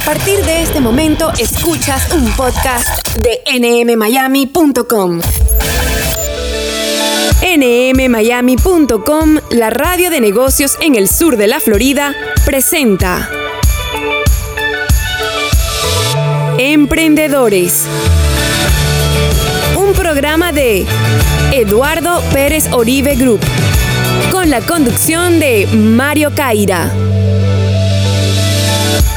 A 0.00 0.02
partir 0.02 0.42
de 0.44 0.62
este 0.62 0.80
momento 0.80 1.30
escuchas 1.38 2.12
un 2.14 2.24
podcast 2.32 3.06
de 3.18 3.42
nmmiami.com. 3.60 5.20
nmmiami.com, 7.58 9.38
la 9.50 9.68
radio 9.68 10.08
de 10.10 10.22
negocios 10.22 10.78
en 10.80 10.94
el 10.94 11.06
sur 11.06 11.36
de 11.36 11.46
la 11.48 11.60
Florida, 11.60 12.14
presenta 12.46 13.28
Emprendedores. 16.58 17.84
Un 19.76 19.92
programa 19.92 20.50
de 20.50 20.86
Eduardo 21.52 22.22
Pérez 22.32 22.72
Oribe 22.72 23.16
Group, 23.16 23.40
con 24.32 24.48
la 24.48 24.62
conducción 24.62 25.38
de 25.38 25.68
Mario 25.74 26.32
Caira. 26.34 26.90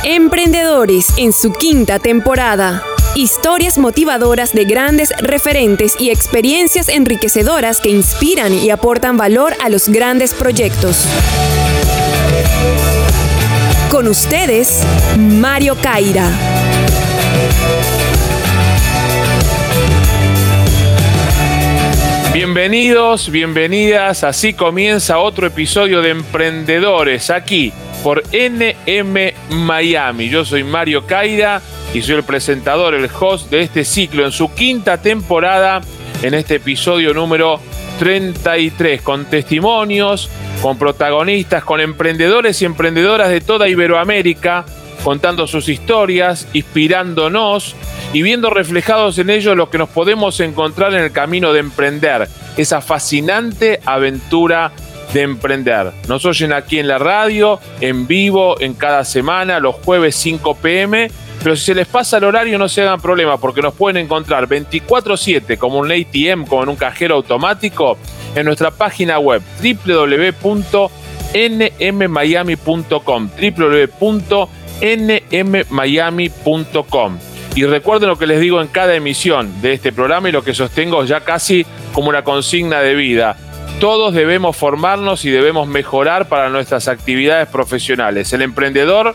Emprendedores 0.03 1.07
en 1.17 1.31
su 1.31 1.53
quinta 1.53 1.99
temporada. 1.99 2.83
Historias 3.15 3.77
motivadoras 3.77 4.53
de 4.53 4.65
grandes 4.65 5.13
referentes 5.19 5.95
y 5.99 6.09
experiencias 6.09 6.89
enriquecedoras 6.89 7.79
que 7.79 7.89
inspiran 7.89 8.53
y 8.53 8.69
aportan 8.69 9.17
valor 9.17 9.53
a 9.63 9.69
los 9.69 9.87
grandes 9.87 10.33
proyectos. 10.33 11.05
Con 13.89 14.07
ustedes, 14.07 14.83
Mario 15.17 15.77
Caira. 15.81 16.27
Bienvenidos, 22.33 23.29
bienvenidas. 23.29 24.23
Así 24.23 24.53
comienza 24.53 25.19
otro 25.19 25.45
episodio 25.45 26.01
de 26.01 26.09
Emprendedores 26.09 27.29
aquí 27.29 27.71
por 28.03 28.21
NM 28.33 29.33
Miami. 29.49 30.29
Yo 30.29 30.43
soy 30.43 30.63
Mario 30.63 31.07
Caira 31.07 31.61
y 31.93 32.01
soy 32.01 32.15
el 32.15 32.23
presentador, 32.23 32.93
el 32.93 33.09
host 33.19 33.49
de 33.49 33.61
este 33.61 33.85
ciclo 33.85 34.25
en 34.25 34.31
su 34.33 34.53
quinta 34.53 35.01
temporada, 35.01 35.81
en 36.21 36.33
este 36.33 36.55
episodio 36.55 37.13
número 37.13 37.61
33, 37.99 39.01
con 39.01 39.25
testimonios, 39.25 40.29
con 40.61 40.77
protagonistas, 40.77 41.63
con 41.63 41.79
emprendedores 41.79 42.61
y 42.61 42.65
emprendedoras 42.65 43.29
de 43.29 43.39
toda 43.39 43.69
Iberoamérica, 43.69 44.65
contando 45.03 45.47
sus 45.47 45.69
historias, 45.69 46.47
inspirándonos 46.51 47.75
y 48.11 48.21
viendo 48.21 48.49
reflejados 48.49 49.17
en 49.17 49.29
ellos 49.29 49.55
lo 49.55 49.69
que 49.69 49.77
nos 49.77 49.89
podemos 49.89 50.39
encontrar 50.41 50.93
en 50.93 51.03
el 51.03 51.11
camino 51.11 51.53
de 51.53 51.59
emprender, 51.59 52.27
esa 52.57 52.81
fascinante 52.81 53.79
aventura 53.85 54.73
de 55.13 55.21
emprender. 55.21 55.91
Nos 56.07 56.25
oyen 56.25 56.51
aquí 56.51 56.79
en 56.79 56.87
la 56.87 56.97
radio, 56.97 57.59
en 57.79 58.07
vivo, 58.07 58.59
en 58.59 58.73
cada 58.73 59.05
semana, 59.05 59.59
los 59.59 59.75
jueves 59.75 60.15
5 60.15 60.55
pm. 60.55 61.11
Pero 61.41 61.55
si 61.55 61.65
se 61.65 61.75
les 61.75 61.87
pasa 61.87 62.17
el 62.17 62.23
horario, 62.23 62.57
no 62.57 62.67
se 62.69 62.81
hagan 62.81 62.99
problema, 63.01 63.37
porque 63.37 63.61
nos 63.61 63.73
pueden 63.73 63.97
encontrar 63.97 64.47
24-7 64.47 65.57
como 65.57 65.77
un 65.79 65.91
ATM, 65.91 66.45
como 66.45 66.63
en 66.63 66.69
un 66.69 66.75
cajero 66.75 67.15
automático, 67.15 67.97
en 68.33 68.45
nuestra 68.45 68.71
página 68.71 69.19
web 69.19 69.41
www.nmmiami.com. 69.61 70.69
Y 77.55 77.65
recuerden 77.65 78.09
lo 78.09 78.17
que 78.17 78.25
les 78.25 78.39
digo 78.39 78.59
en 78.61 78.67
cada 78.67 78.95
emisión 78.95 79.61
de 79.61 79.73
este 79.73 79.91
programa 79.91 80.29
y 80.29 80.31
lo 80.31 80.43
que 80.43 80.55
sostengo 80.55 81.03
ya 81.03 81.19
casi 81.21 81.67
como 81.93 82.09
una 82.09 82.23
consigna 82.23 82.79
de 82.79 82.95
vida 82.95 83.37
todos 83.83 84.13
debemos 84.13 84.55
formarnos 84.55 85.25
y 85.25 85.29
debemos 85.29 85.67
mejorar 85.67 86.29
para 86.29 86.47
nuestras 86.47 86.87
actividades 86.87 87.49
profesionales. 87.49 88.31
El 88.31 88.41
emprendedor, 88.41 89.13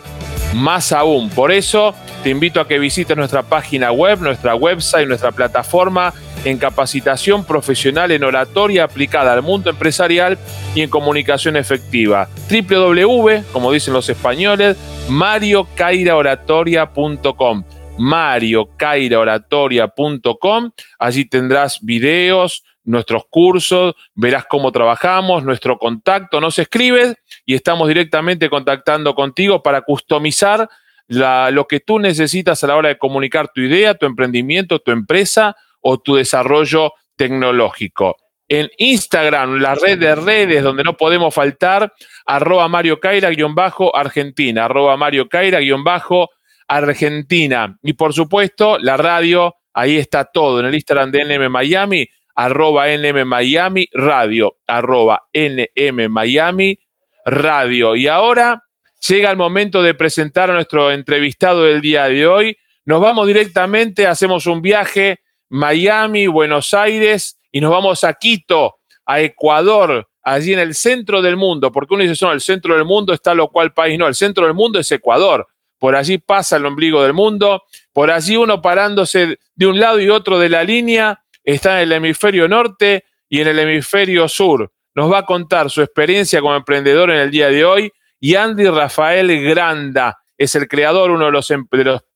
más 0.57 0.93
aún. 0.93 1.31
Por 1.31 1.53
eso 1.53 1.95
te 2.23 2.29
invito 2.29 2.61
a 2.61 2.69
que 2.69 2.79
visites 2.79 3.17
nuestra 3.17 3.45
página 3.45 3.93
web, 3.93 4.21
nuestra 4.21 4.55
website, 4.55 5.09
nuestra 5.09 5.33
plataforma 5.33 6.13
en 6.45 6.59
capacitación 6.59 7.47
profesional 7.47 8.11
en 8.11 8.25
oratoria 8.25 8.85
aplicada 8.85 9.33
al 9.33 9.41
mundo 9.41 9.71
empresarial 9.71 10.37
y 10.75 10.83
en 10.83 10.91
comunicación 10.91 11.57
efectiva. 11.57 12.29
www, 12.51 13.45
como 13.55 13.73
dicen 13.73 13.95
los 13.95 14.11
españoles, 14.11 14.77
mariocairaoratoria.com 15.09 17.65
mariocairaoratoria.com. 17.99 20.71
Allí 21.01 21.25
tendrás 21.25 21.81
videos, 21.83 22.63
nuestros 22.89 23.25
cursos, 23.29 23.95
verás 24.15 24.47
cómo 24.49 24.73
trabajamos, 24.73 25.45
nuestro 25.45 25.77
contacto, 25.79 26.41
nos 26.41 26.59
escribes 26.59 27.17
y 27.45 27.55
estamos 27.55 27.87
directamente 27.87 28.49
contactando 28.49 29.15
contigo 29.15 29.63
para 29.63 29.83
customizar 29.83 30.67
lo 31.09 31.67
que 31.67 31.81
tú 31.81 31.99
necesitas 31.99 32.65
a 32.65 32.67
la 32.67 32.77
hora 32.77 32.89
de 32.89 32.97
comunicar 32.99 33.51
tu 33.55 33.61
idea, 33.61 33.95
tu 33.95 34.07
emprendimiento, 34.07 34.79
tu 34.79 34.91
empresa 34.91 35.55
o 35.81 35.99
tu 35.99 36.15
desarrollo 36.17 36.93
tecnológico. 37.17 38.17
En 38.49 38.71
Instagram, 38.79 39.59
la 39.59 39.75
red 39.75 39.99
de 39.99 40.15
redes 40.15 40.63
donde 40.63 40.83
no 40.83 40.97
podemos 40.97 41.35
faltar, 41.35 41.93
arroba 42.25 42.69
Mario 42.69 42.99
Caira-Argentina, 43.01 44.65
arroba 44.65 44.97
Mario 44.97 45.29
Caira-Argentina. 45.29 47.79
Y 47.83 47.93
por 47.93 48.15
supuesto, 48.15 48.79
la 48.79 48.97
radio, 48.97 49.57
ahí 49.75 49.99
está 49.99 50.25
todo, 50.25 50.61
en 50.61 50.67
el 50.67 50.75
Instagram 50.75 51.11
de 51.11 51.25
NM 51.25 51.51
Miami, 51.51 52.09
arroba 52.39 52.87
NM 52.87 53.25
Miami 53.25 53.89
Radio, 53.93 54.59
arroba 54.65 55.29
NM 55.35 56.09
Miami 56.09 56.79
Radio. 57.27 57.97
Y 57.97 58.07
ahora 58.07 58.63
llega 59.09 59.33
el 59.33 59.37
momento 59.37 59.83
de 59.83 59.95
presentar 59.95 60.49
a 60.49 60.55
nuestro 60.55 60.93
entrevistado 60.93 61.65
del 61.65 61.81
día 61.81 62.05
de 62.05 62.29
hoy. 62.29 62.57
Nos 62.85 63.01
vamos 63.01 63.27
directamente, 63.27 64.07
hacemos 64.07 64.47
un 64.47 64.63
viaje 64.63 65.19
Miami, 65.49 66.29
Buenos 66.29 66.73
Aires 66.75 67.41
y 67.51 67.61
nos 67.61 67.73
vamos 67.73 68.05
a 68.05 68.15
Quito, 68.15 68.77
a 69.05 69.21
Ecuador, 69.21 70.09
allí 70.23 70.53
en 70.53 70.61
el 70.61 70.77
centro 70.77 71.21
del 71.21 71.37
mundo, 71.37 71.73
porque 71.73 71.95
uno 71.95 72.05
dice, 72.05 72.25
no, 72.25 72.31
el 72.31 72.41
centro 72.41 72.77
del 72.77 72.85
mundo 72.85 73.13
está 73.13 73.35
lo 73.35 73.49
cual 73.49 73.73
país, 73.73 73.99
no, 73.99 74.07
el 74.07 74.15
centro 74.15 74.45
del 74.45 74.55
mundo 74.55 74.79
es 74.79 74.93
Ecuador. 74.93 75.49
Por 75.77 75.97
allí 75.97 76.19
pasa 76.19 76.57
el 76.57 76.67
ombligo 76.67 77.03
del 77.03 77.15
mundo, 77.15 77.65
por 77.93 78.13
allí 78.13 78.37
uno 78.37 78.63
parándose 78.63 79.39
de 79.57 79.67
un 79.67 79.81
lado 79.81 80.01
y 80.01 80.09
otro 80.09 80.39
de 80.39 80.49
la 80.49 80.63
línea, 80.63 81.25
está 81.55 81.79
en 81.79 81.89
el 81.89 81.93
hemisferio 81.93 82.47
norte 82.49 83.05
y 83.29 83.41
en 83.41 83.49
el 83.49 83.59
hemisferio 83.59 84.29
sur. 84.29 84.71
Nos 84.95 85.11
va 85.11 85.19
a 85.19 85.25
contar 85.25 85.71
su 85.71 85.81
experiencia 85.81 86.41
como 86.41 86.55
emprendedor 86.55 87.11
en 87.11 87.19
el 87.21 87.31
día 87.31 87.49
de 87.49 87.65
hoy 87.65 87.91
y 88.21 88.35
Andy 88.35 88.67
Rafael 88.67 89.43
Granda 89.43 90.19
es 90.37 90.55
el 90.55 90.69
creador, 90.69 91.11
uno 91.11 91.27
de 91.27 91.33
los, 91.33 91.51
em, 91.51 91.67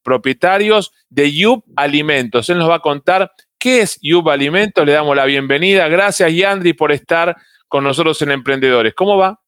propietarios 0.03 0.93
de 1.09 1.31
Yub 1.31 1.63
Alimentos. 1.75 2.49
Él 2.49 2.57
nos 2.57 2.69
va 2.69 2.75
a 2.75 2.79
contar 2.79 3.31
qué 3.57 3.81
es 3.81 3.97
Yub 4.01 4.29
Alimentos. 4.29 4.85
Le 4.85 4.93
damos 4.93 5.15
la 5.15 5.25
bienvenida. 5.25 5.87
Gracias, 5.87 6.31
Yandri, 6.31 6.73
por 6.73 6.91
estar 6.91 7.35
con 7.67 7.83
nosotros 7.83 8.21
en 8.21 8.31
Emprendedores. 8.31 8.93
¿Cómo 8.93 9.17
va? 9.17 9.39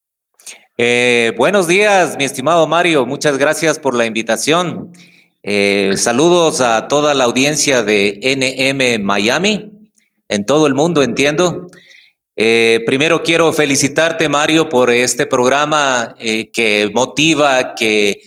Eh, 0.76 1.32
buenos 1.38 1.68
días, 1.68 2.16
mi 2.18 2.24
estimado 2.24 2.66
Mario. 2.66 3.06
Muchas 3.06 3.38
gracias 3.38 3.78
por 3.78 3.94
la 3.94 4.04
invitación. 4.04 4.92
Eh, 5.42 5.92
saludos 5.96 6.60
a 6.60 6.88
toda 6.88 7.14
la 7.14 7.24
audiencia 7.24 7.82
de 7.82 8.18
NM 8.20 9.02
Miami 9.02 9.75
en 10.28 10.44
todo 10.44 10.66
el 10.66 10.74
mundo, 10.74 11.02
entiendo. 11.02 11.68
Eh, 12.36 12.82
primero 12.84 13.22
quiero 13.22 13.52
felicitarte, 13.52 14.28
Mario, 14.28 14.68
por 14.68 14.90
este 14.90 15.26
programa 15.26 16.14
eh, 16.18 16.50
que 16.50 16.90
motiva, 16.92 17.74
que 17.74 18.20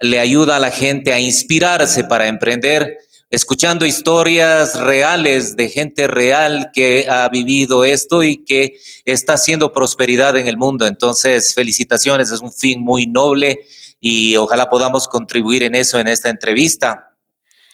le 0.00 0.18
ayuda 0.20 0.56
a 0.56 0.60
la 0.60 0.70
gente 0.70 1.12
a 1.12 1.18
inspirarse 1.18 2.04
para 2.04 2.28
emprender, 2.28 2.98
escuchando 3.28 3.84
historias 3.84 4.80
reales 4.80 5.56
de 5.56 5.68
gente 5.68 6.06
real 6.06 6.70
que 6.72 7.06
ha 7.08 7.28
vivido 7.28 7.84
esto 7.84 8.22
y 8.22 8.44
que 8.44 8.78
está 9.04 9.34
haciendo 9.34 9.72
prosperidad 9.72 10.36
en 10.36 10.46
el 10.46 10.56
mundo. 10.56 10.86
Entonces, 10.86 11.52
felicitaciones, 11.52 12.30
es 12.30 12.40
un 12.40 12.52
fin 12.52 12.80
muy 12.80 13.06
noble 13.06 13.60
y 14.00 14.36
ojalá 14.36 14.70
podamos 14.70 15.08
contribuir 15.08 15.64
en 15.64 15.74
eso 15.74 15.98
en 15.98 16.08
esta 16.08 16.30
entrevista. 16.30 17.09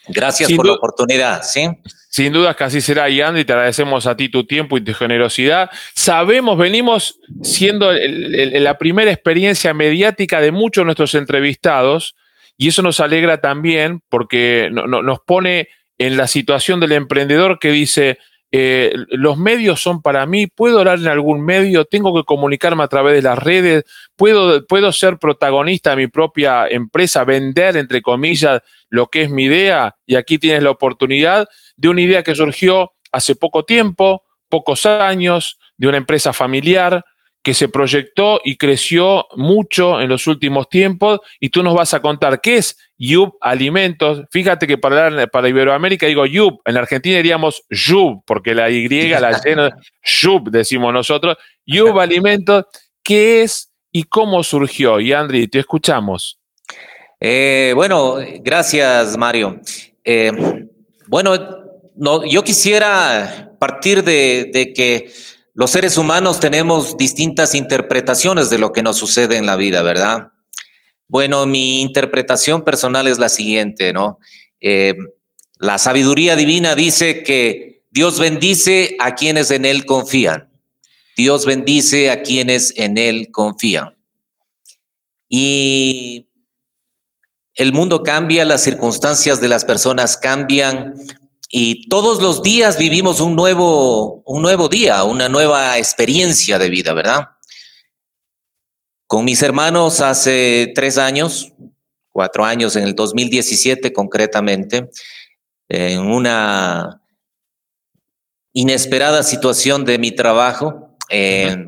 Gracias 0.09 0.53
por 0.53 0.67
la 0.67 0.73
oportunidad, 0.73 1.43
¿sí? 1.43 1.69
Sin 2.09 2.33
duda 2.33 2.55
que 2.55 2.65
así 2.65 2.81
será, 2.81 3.09
Yandy, 3.09 3.45
te 3.45 3.53
agradecemos 3.53 4.07
a 4.07 4.17
ti 4.17 4.29
tu 4.29 4.47
tiempo 4.47 4.79
y 4.79 4.81
tu 4.81 4.95
generosidad. 4.95 5.71
Sabemos, 5.95 6.57
venimos 6.57 7.21
siendo 7.43 7.93
la 7.93 8.79
primera 8.79 9.11
experiencia 9.11 9.75
mediática 9.75 10.41
de 10.41 10.51
muchos 10.51 10.83
de 10.83 10.87
nuestros 10.87 11.15
entrevistados 11.15 12.15
y 12.57 12.69
eso 12.69 12.83
nos 12.83 13.01
alegra 13.01 13.41
también 13.41 14.01
porque 14.09 14.71
nos 14.71 15.19
pone 15.27 15.69
en 15.99 16.17
la 16.17 16.27
situación 16.27 16.81
del 16.81 16.93
emprendedor 16.93 17.59
que 17.59 17.71
dice, 17.71 18.19
eh, 18.59 18.93
los 19.11 19.37
medios 19.37 19.83
son 19.83 20.01
para 20.01 20.25
mí, 20.25 20.47
puedo 20.47 20.79
hablar 20.79 20.99
en 20.99 21.09
algún 21.09 21.45
medio, 21.45 21.85
tengo 21.85 22.15
que 22.15 22.25
comunicarme 22.25 22.83
a 22.83 22.89
través 22.89 23.15
de 23.15 23.21
las 23.21 23.39
redes, 23.39 23.85
puedo, 24.17 24.67
puedo 24.67 24.93
ser 24.93 25.19
protagonista 25.19 25.91
de 25.91 25.97
mi 25.97 26.07
propia 26.07 26.67
empresa, 26.67 27.25
vender, 27.25 27.77
entre 27.77 28.01
comillas, 28.01 28.63
lo 28.89 29.09
que 29.09 29.23
es 29.25 29.31
mi 29.31 29.45
idea. 29.45 29.97
Y 30.07 30.15
aquí 30.15 30.39
tienes 30.39 30.63
la 30.63 30.71
oportunidad 30.71 31.47
de 31.77 31.89
una 31.91 32.01
idea 32.01 32.23
que 32.23 32.35
surgió 32.35 32.93
hace 33.13 33.37
poco 33.37 33.67
tiempo, 33.67 34.23
pocos 34.49 34.87
años, 34.87 35.59
de 35.77 35.89
una 35.89 35.99
empresa 35.99 36.33
familiar 36.33 37.05
que 37.47 37.55
se 37.55 37.69
proyectó 37.69 38.41
y 38.43 38.57
creció 38.57 39.29
mucho 39.37 40.01
en 40.01 40.09
los 40.09 40.27
últimos 40.27 40.69
tiempos 40.69 41.21
y 41.39 41.51
tú 41.51 41.63
nos 41.63 41.77
vas 41.77 41.95
a 41.95 42.03
contar 42.03 42.41
qué 42.41 42.57
es 42.57 42.77
Yub 42.99 43.37
Alimentos. 43.41 44.25
Fíjate 44.33 44.67
que 44.67 44.79
para, 44.79 45.29
para 45.29 45.49
Iberoamérica 45.49 46.09
digo 46.09 46.27
Yub, 46.27 46.61
en 46.65 46.77
Argentina 46.77 47.19
diríamos 47.19 47.63
Yub, 47.71 48.25
porque 48.27 48.53
la 48.53 48.69
Y 48.69 48.89
la 48.89 49.41
llena, 49.45 49.77
Yub 50.03 50.51
decimos 50.51 50.93
nosotros. 50.93 51.37
Yub 51.65 52.01
Alimentos, 52.01 52.65
¿qué 53.05 53.45
es 53.45 53.71
y 53.93 54.03
cómo 54.03 54.43
surgió? 54.43 54.99
Y 54.99 55.13
Andri, 55.13 55.47
te 55.47 55.61
escuchamos. 55.61 56.41
Eh, 57.21 57.75
bueno, 57.77 58.17
gracias 58.41 59.17
Mario. 59.17 59.61
Eh, 60.03 60.33
bueno, 61.07 61.37
no, 61.95 62.25
yo 62.25 62.43
quisiera 62.43 63.53
partir 63.61 64.03
de, 64.03 64.51
de 64.53 64.73
que 64.73 65.13
los 65.57 65.71
seres 65.71 65.97
humanos 65.97 66.39
tenemos 66.39 66.99
distintas 66.99 67.55
interpretaciones 67.55 68.51
de 68.51 68.59
lo 68.59 68.73
que 68.73 68.83
nos 68.83 68.99
sucede 68.99 69.39
en 69.39 69.47
la 69.47 69.57
vida, 69.57 69.81
¿verdad? 69.81 70.29
Bueno, 71.09 71.47
mi 71.47 71.81
interpretación 71.81 72.63
personal 72.63 73.07
es 73.07 73.19
la 73.19 73.31
siguiente, 73.31 73.95
¿no? 73.95 74.19
Eh, 74.61 74.95
la 75.59 75.79
sabiduría 75.79 76.37
divina 76.37 76.75
dice 76.75 77.23
que 77.23 77.85
Dios 77.91 78.21
bendice 78.21 78.97
a 79.01 79.15
quienes 79.15 79.51
en 79.51 79.65
Él 79.65 79.87
confían. 79.87 80.51
Dios 81.17 81.47
bendice 81.47 82.11
a 82.11 82.23
quienes 82.23 82.75
en 82.77 82.99
Él 82.99 83.31
confían. 83.33 83.97
Y 85.27 86.29
el 87.55 87.73
mundo 87.73 88.03
cambia, 88.03 88.45
las 88.45 88.63
circunstancias 88.63 89.41
de 89.41 89.49
las 89.49 89.65
personas 89.65 90.19
cambian, 90.19 90.97
y 91.49 91.89
todos 91.89 92.21
los 92.21 92.43
días 92.43 92.79
vivimos 92.79 93.21
un 93.21 93.37
nuevo, 93.37 94.23
un 94.27 94.43
nuevo 94.43 94.69
día, 94.69 95.05
una 95.05 95.29
nueva 95.29 95.79
experiencia 95.79 96.59
de 96.59 96.71
vida, 96.71 96.93
¿verdad? 96.93 97.29
Con 99.07 99.25
mis 99.25 99.43
hermanos 99.43 100.01
hace 100.01 100.73
tres 100.75 100.99
años, 100.99 101.53
cuatro 102.11 102.45
años, 102.45 102.75
en 102.75 102.83
el 102.83 102.95
2017 102.95 103.93
concretamente, 103.93 104.91
en 105.69 106.01
una 106.01 107.01
inesperada 108.53 109.23
situación 109.23 109.85
de 109.85 109.99
mi 109.99 110.13
trabajo, 110.13 110.97
eh, 111.11 111.67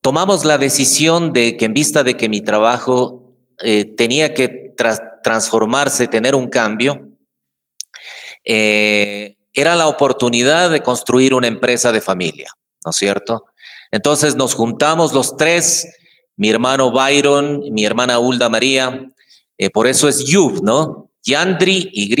tomamos 0.00 0.44
la 0.44 0.58
decisión 0.58 1.32
de 1.32 1.56
que 1.56 1.64
en 1.64 1.74
vista 1.74 2.04
de 2.04 2.16
que 2.16 2.28
mi 2.28 2.42
trabajo 2.42 3.34
eh, 3.60 3.84
tenía 3.84 4.34
que 4.34 4.74
transformarse, 5.22 6.06
tener 6.06 6.36
un 6.36 6.48
cambio, 6.48 7.07
eh, 8.44 9.36
era 9.52 9.74
la 9.76 9.88
oportunidad 9.88 10.70
de 10.70 10.82
construir 10.82 11.34
una 11.34 11.46
empresa 11.46 11.92
de 11.92 12.00
familia, 12.00 12.50
¿no 12.84 12.90
es 12.90 12.96
cierto? 12.96 13.46
Entonces 13.90 14.36
nos 14.36 14.54
juntamos 14.54 15.12
los 15.12 15.36
tres, 15.36 15.88
mi 16.36 16.50
hermano 16.50 16.90
Byron, 16.92 17.62
mi 17.72 17.84
hermana 17.84 18.18
Hulda 18.18 18.48
María, 18.48 19.08
eh, 19.56 19.70
por 19.70 19.86
eso 19.86 20.08
es 20.08 20.24
Yub, 20.24 20.62
¿no? 20.62 21.10
Yandri, 21.24 21.90
Y, 21.92 22.14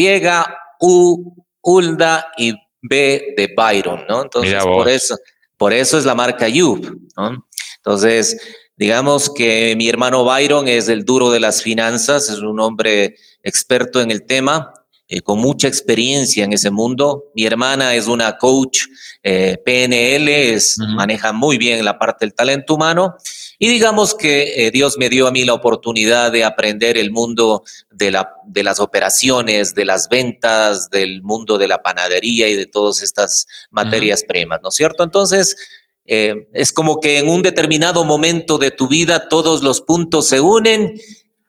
U, 0.80 1.34
Hulda 1.60 2.32
y 2.36 2.52
B 2.82 3.34
de 3.36 3.54
Byron, 3.56 4.04
¿no? 4.08 4.22
Entonces, 4.22 4.62
por 4.64 4.88
eso, 4.88 5.16
por 5.56 5.72
eso 5.72 5.98
es 5.98 6.04
la 6.04 6.14
marca 6.14 6.48
Yub, 6.48 6.98
¿no? 7.16 7.46
Entonces, 7.76 8.40
digamos 8.76 9.30
que 9.30 9.74
mi 9.76 9.88
hermano 9.88 10.24
Byron 10.24 10.68
es 10.68 10.88
el 10.88 11.04
duro 11.04 11.30
de 11.30 11.40
las 11.40 11.62
finanzas, 11.62 12.28
es 12.28 12.38
un 12.38 12.60
hombre 12.60 13.16
experto 13.42 14.00
en 14.00 14.10
el 14.10 14.26
tema, 14.26 14.72
eh, 15.10 15.22
con 15.22 15.38
mucha 15.38 15.68
experiencia 15.68 16.44
en 16.44 16.52
ese 16.52 16.70
mundo. 16.70 17.32
Mi 17.34 17.46
hermana 17.46 17.94
es 17.94 18.08
una 18.08 18.36
coach 18.36 18.80
eh, 19.22 19.56
PNL, 19.64 20.28
es, 20.28 20.76
maneja 20.78 21.32
muy 21.32 21.56
bien 21.56 21.82
la 21.82 21.98
parte 21.98 22.26
del 22.26 22.34
talento 22.34 22.74
humano. 22.74 23.14
Y 23.58 23.68
digamos 23.68 24.14
que 24.14 24.66
eh, 24.66 24.70
Dios 24.70 24.98
me 24.98 25.08
dio 25.08 25.26
a 25.26 25.30
mí 25.30 25.46
la 25.46 25.54
oportunidad 25.54 26.30
de 26.30 26.44
aprender 26.44 26.98
el 26.98 27.10
mundo 27.10 27.62
de, 27.90 28.10
la, 28.10 28.34
de 28.44 28.62
las 28.62 28.80
operaciones, 28.80 29.74
de 29.74 29.86
las 29.86 30.10
ventas, 30.10 30.90
del 30.90 31.22
mundo 31.22 31.56
de 31.56 31.68
la 31.68 31.78
panadería 31.78 32.46
y 32.48 32.54
de 32.54 32.66
todas 32.66 33.00
estas 33.02 33.46
materias 33.70 34.24
primas, 34.28 34.60
¿no 34.62 34.68
es 34.68 34.74
cierto? 34.74 35.04
Entonces, 35.04 35.56
es 36.04 36.72
como 36.72 37.00
que 37.00 37.18
en 37.18 37.28
un 37.28 37.42
determinado 37.42 38.04
momento 38.04 38.56
de 38.56 38.70
tu 38.70 38.88
vida 38.88 39.28
todos 39.28 39.62
los 39.62 39.82
puntos 39.82 40.28
se 40.28 40.40
unen 40.40 40.98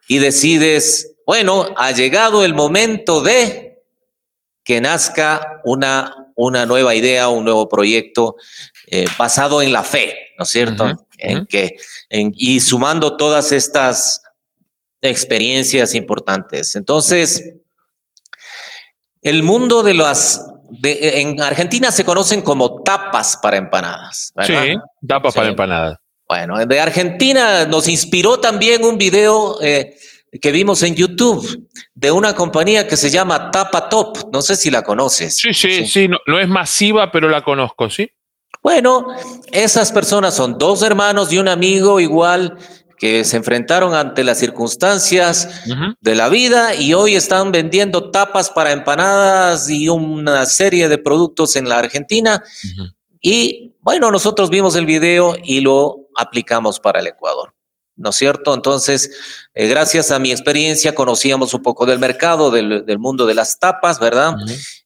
y 0.06 0.18
decides 0.18 1.14
bueno, 1.30 1.64
ha 1.76 1.92
llegado 1.92 2.44
el 2.44 2.54
momento 2.54 3.20
de 3.22 3.84
que 4.64 4.80
nazca 4.80 5.60
una, 5.62 6.26
una 6.34 6.66
nueva 6.66 6.96
idea, 6.96 7.28
un 7.28 7.44
nuevo 7.44 7.68
proyecto 7.68 8.34
eh, 8.88 9.04
basado 9.16 9.62
en 9.62 9.72
la 9.72 9.84
fe, 9.84 10.12
¿no 10.36 10.42
es 10.42 10.48
cierto? 10.48 11.06
en 11.18 11.46
que, 11.46 11.76
y 12.10 12.58
sumando 12.58 13.16
todas 13.16 13.52
estas 13.52 14.24
experiencias 15.00 15.94
importantes. 15.94 16.74
Entonces, 16.74 17.54
el 19.22 19.44
mundo 19.44 19.84
de 19.84 19.94
las 19.94 20.44
en 20.82 21.40
Argentina 21.40 21.92
se 21.92 22.04
conocen 22.04 22.42
como 22.42 22.82
tapas 22.82 23.36
para 23.40 23.56
empanadas. 23.56 24.32
¿verdad? 24.34 24.64
Sí, 24.64 24.74
tapas 25.06 25.32
para 25.32 25.46
empanadas. 25.46 25.96
Bueno, 26.28 26.66
de 26.66 26.80
Argentina 26.80 27.66
nos 27.66 27.86
inspiró 27.86 28.40
también 28.40 28.84
un 28.84 28.98
video 28.98 29.62
eh, 29.62 29.96
que 30.38 30.52
vimos 30.52 30.82
en 30.82 30.94
YouTube 30.94 31.68
de 31.94 32.10
una 32.12 32.34
compañía 32.34 32.86
que 32.86 32.96
se 32.96 33.10
llama 33.10 33.50
Tapa 33.50 33.88
Top. 33.88 34.32
No 34.32 34.42
sé 34.42 34.56
si 34.56 34.70
la 34.70 34.82
conoces. 34.82 35.36
Sí, 35.36 35.52
sí, 35.52 35.86
sí, 35.86 36.08
no, 36.08 36.38
es 36.38 36.48
masiva, 36.48 37.10
pero 37.10 37.28
la 37.28 37.42
conozco, 37.42 37.90
¿sí? 37.90 38.10
Bueno, 38.62 39.06
esas 39.52 39.90
personas 39.90 40.34
son 40.34 40.58
dos 40.58 40.82
hermanos 40.82 41.32
y 41.32 41.38
un 41.38 41.48
amigo 41.48 41.98
igual 41.98 42.58
que 42.98 43.24
se 43.24 43.38
enfrentaron 43.38 43.94
ante 43.94 44.22
las 44.22 44.38
circunstancias 44.38 45.48
de 46.00 46.14
la 46.14 46.28
vida 46.28 46.74
y 46.74 46.92
hoy 46.92 47.16
están 47.16 47.50
vendiendo 47.50 48.10
tapas 48.10 48.50
para 48.50 48.72
empanadas 48.72 49.70
y 49.70 49.88
una 49.88 50.44
serie 50.44 50.90
de 50.90 50.98
productos 50.98 51.56
en 51.56 51.66
la 51.66 51.78
Argentina. 51.78 52.44
Y 53.22 53.74
bueno, 53.80 54.10
nosotros 54.10 54.50
vimos 54.50 54.76
el 54.76 54.84
video 54.84 55.34
y 55.42 55.60
lo 55.60 56.08
aplicamos 56.14 56.78
para 56.78 57.00
el 57.00 57.06
Ecuador. 57.06 57.54
¿No 58.00 58.10
es 58.10 58.16
cierto? 58.16 58.54
Entonces, 58.54 59.10
eh, 59.54 59.68
gracias 59.68 60.10
a 60.10 60.18
mi 60.18 60.32
experiencia, 60.32 60.94
conocíamos 60.94 61.52
un 61.52 61.62
poco 61.62 61.84
del 61.84 61.98
mercado, 61.98 62.50
del, 62.50 62.98
mundo 62.98 63.26
de 63.26 63.34
las 63.34 63.58
tapas, 63.58 64.00
¿verdad? 64.00 64.36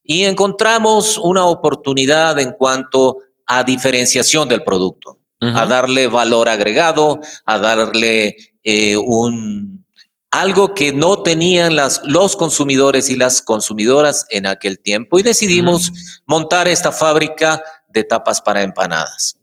Y 0.02 0.24
encontramos 0.24 1.16
una 1.16 1.46
oportunidad 1.46 2.38
en 2.40 2.52
cuanto 2.52 3.18
a 3.46 3.62
diferenciación 3.62 4.48
del 4.48 4.64
producto, 4.64 5.18
a 5.40 5.66
darle 5.66 6.08
valor 6.08 6.48
agregado, 6.48 7.20
a 7.44 7.58
darle 7.58 8.36
eh, 8.62 8.96
un 8.96 9.84
algo 10.30 10.74
que 10.74 10.92
no 10.92 11.22
tenían 11.22 11.76
las, 11.76 12.00
los 12.04 12.34
consumidores 12.34 13.08
y 13.08 13.14
las 13.14 13.40
consumidoras 13.40 14.26
en 14.30 14.46
aquel 14.46 14.80
tiempo. 14.80 15.20
Y 15.20 15.22
decidimos 15.22 15.92
montar 16.26 16.66
esta 16.66 16.90
fábrica 16.90 17.62
de 17.86 18.02
tapas 18.02 18.40
para 18.40 18.62
empanadas, 18.62 19.38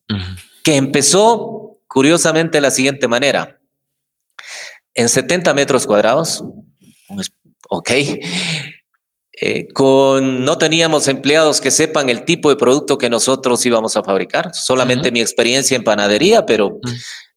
que 0.63 0.75
empezó 0.75 1.77
curiosamente 1.87 2.57
de 2.57 2.61
la 2.61 2.71
siguiente 2.71 3.07
manera 3.07 3.60
en 4.93 5.09
70 5.09 5.53
metros 5.53 5.85
cuadrados, 5.87 6.43
ok, 7.69 7.91
eh, 9.33 9.67
con, 9.73 10.43
no 10.43 10.57
teníamos 10.57 11.07
empleados 11.07 11.61
que 11.61 11.71
sepan 11.71 12.09
el 12.09 12.25
tipo 12.25 12.49
de 12.49 12.57
producto 12.57 12.97
que 12.97 13.09
nosotros 13.09 13.65
íbamos 13.65 13.95
a 13.97 14.03
fabricar, 14.03 14.53
solamente 14.53 15.11
mi 15.11 15.21
experiencia 15.21 15.75
en 15.75 15.83
panadería, 15.83 16.45
pero 16.45 16.79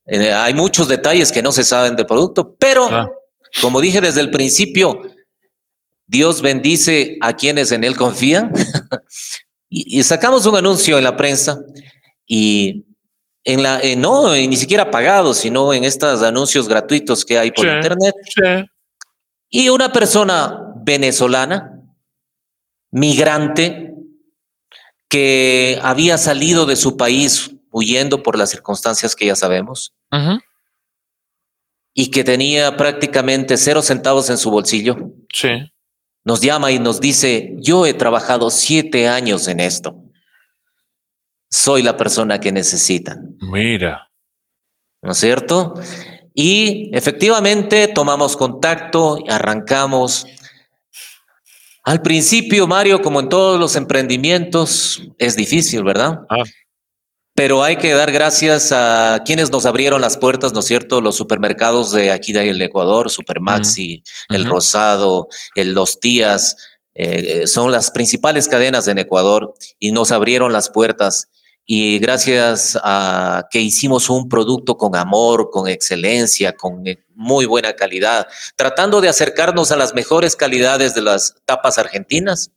eh, 0.07 0.33
hay 0.33 0.55
muchos 0.55 0.89
detalles 0.89 1.33
que 1.33 1.43
no 1.43 1.53
se 1.53 1.65
saben 1.65 1.97
de 1.97 2.05
producto, 2.05 2.57
pero 2.59 2.89
como 3.61 3.81
dije 3.81 4.01
desde 4.01 4.21
el 4.21 4.31
principio, 4.31 5.01
Dios 6.07 6.43
bendice 6.43 7.17
a 7.21 7.35
quienes 7.35 7.73
en 7.73 7.85
Él 7.85 7.97
confían. 7.97 8.53
y, 9.71 9.99
y 9.99 10.03
sacamos 10.03 10.45
un 10.47 10.57
anuncio 10.57 10.99
en 10.99 11.05
la 11.05 11.17
prensa 11.17 11.61
y 12.27 12.85
en 13.45 13.63
la, 13.63 13.81
eh, 13.81 13.95
no 13.95 14.33
ni 14.33 14.57
siquiera 14.57 14.91
pagados, 14.91 15.39
sino 15.39 15.73
en 15.75 15.85
estos 15.85 16.23
anuncios 16.23 16.67
gratuitos 16.67 17.25
que 17.25 17.39
hay 17.39 17.51
por 17.51 17.67
internet. 17.67 18.15
Y 19.51 19.69
una 19.69 19.93
persona 19.93 20.73
venezolana, 20.77 21.81
migrante, 22.91 23.93
que 25.09 25.79
había 25.83 26.19
salido 26.19 26.65
de 26.67 26.77
su 26.77 26.97
país 26.97 27.51
huyendo 27.71 28.23
por 28.23 28.39
las 28.39 28.51
circunstancias 28.51 29.15
que 29.15 29.27
ya 29.27 29.37
sabemos, 29.37 29.93
y 31.93 32.11
que 32.11 32.25
tenía 32.25 32.77
prácticamente 32.77 33.57
cero 33.57 33.83
centavos 33.83 34.31
en 34.31 34.39
su 34.39 34.51
bolsillo. 34.51 34.97
Nos 36.25 36.41
llama 36.41 36.73
y 36.73 36.79
nos 36.79 37.01
dice, 37.01 37.55
yo 37.59 37.85
he 37.85 37.93
trabajado 37.93 38.51
siete 38.51 39.07
años 39.07 39.47
en 39.49 39.61
esto 39.61 40.04
soy 41.55 41.83
la 41.83 41.97
persona 41.97 42.41
que 42.41 42.51
necesitan. 42.51 43.37
Mira. 43.41 44.11
¿No 45.03 45.13
es 45.13 45.19
cierto? 45.19 45.75
Y 46.35 46.91
efectivamente 46.93 47.87
tomamos 47.87 48.37
contacto, 48.37 49.19
y 49.25 49.31
arrancamos. 49.31 50.27
Al 51.85 52.03
principio, 52.03 52.67
Mario, 52.67 53.01
como 53.03 53.21
en 53.21 53.29
todos 53.29 53.61
los 53.61 53.77
emprendimientos, 53.77 55.03
es 55.19 55.37
difícil, 55.37 55.85
¿verdad? 55.85 56.23
Ah. 56.29 56.43
Pero 57.37 57.63
hay 57.63 57.77
que 57.77 57.93
dar 57.93 58.11
gracias 58.11 58.73
a 58.73 59.23
quienes 59.25 59.51
nos 59.53 59.65
abrieron 59.65 60.01
las 60.01 60.17
puertas, 60.17 60.53
¿no 60.53 60.61
es 60.61 60.67
cierto? 60.67 61.01
Los 61.01 61.15
supermercados 61.15 61.93
de 61.93 62.11
aquí 62.11 62.33
del 62.33 62.61
Ecuador, 62.63 63.11
Supermaxi, 63.11 64.03
El 64.29 64.45
Rosado, 64.47 65.29
el 65.55 65.73
Los 65.73 66.01
Días, 66.01 66.57
eh, 66.95 67.47
son 67.47 67.73
las 67.73 67.91
principales 67.91 68.49
cadenas 68.49 68.87
en 68.89 68.99
Ecuador 68.99 69.55
y 69.79 69.93
nos 69.93 70.13
abrieron 70.13 70.53
las 70.53 70.71
puertas. 70.71 71.29
Y 71.67 71.99
gracias 71.99 72.79
a 72.83 73.47
que 73.51 73.61
hicimos 73.61 74.11
un 74.11 74.29
producto 74.29 74.77
con 74.77 74.95
amor, 74.97 75.49
con 75.51 75.67
excelencia, 75.67 76.53
con 76.53 76.87
eh, 76.87 77.05
muy 77.15 77.47
buena 77.47 77.75
calidad, 77.75 78.27
tratando 78.55 79.01
de 79.01 79.09
acercarnos 79.09 79.73
a 79.73 79.77
las 79.77 79.95
mejores 79.95 80.37
calidades 80.37 80.95
de 80.95 81.03
las 81.03 81.37
tapas 81.47 81.79
argentinas, 81.79 82.51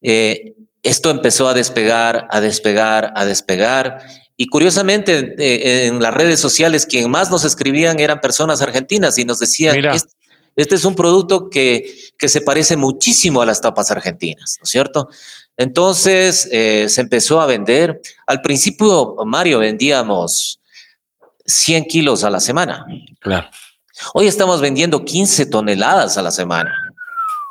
eh, 0.00 0.54
esto 0.82 1.10
empezó 1.10 1.46
a 1.46 1.54
despegar, 1.54 2.26
a 2.30 2.40
despegar, 2.40 3.12
a 3.14 3.24
despegar. 3.24 4.02
Y 4.36 4.46
curiosamente, 4.46 5.36
eh, 5.38 5.86
en 5.86 6.02
las 6.02 6.12
redes 6.12 6.40
sociales, 6.40 6.86
quien 6.86 7.08
más 7.10 7.30
nos 7.30 7.44
escribían 7.44 8.00
eran 8.00 8.20
personas 8.20 8.60
argentinas 8.60 9.16
y 9.18 9.24
nos 9.24 9.38
decían, 9.38 9.76
este, 10.56 10.74
es 10.74 10.84
un 10.84 10.96
producto 10.96 11.48
que, 11.48 11.94
que, 12.18 12.28
se 12.28 12.40
parece 12.40 12.76
muchísimo 12.76 13.40
a 13.40 13.46
las 13.46 13.60
tapas 13.60 13.90
argentinas, 13.90 14.56
¿no 14.58 14.64
es 14.64 14.70
cierto? 14.70 15.08
Entonces 15.56 16.48
eh, 16.50 16.86
se 16.88 17.00
empezó 17.00 17.40
a 17.40 17.46
vender. 17.46 18.00
Al 18.26 18.40
principio, 18.40 19.16
Mario, 19.24 19.58
vendíamos 19.58 20.60
100 21.46 21.84
kilos 21.84 22.24
a 22.24 22.30
la 22.30 22.40
semana. 22.40 22.86
Claro. 23.20 23.48
Hoy 24.14 24.26
estamos 24.26 24.60
vendiendo 24.60 25.04
15 25.04 25.46
toneladas 25.46 26.16
a 26.16 26.22
la 26.22 26.30
semana. 26.30 26.74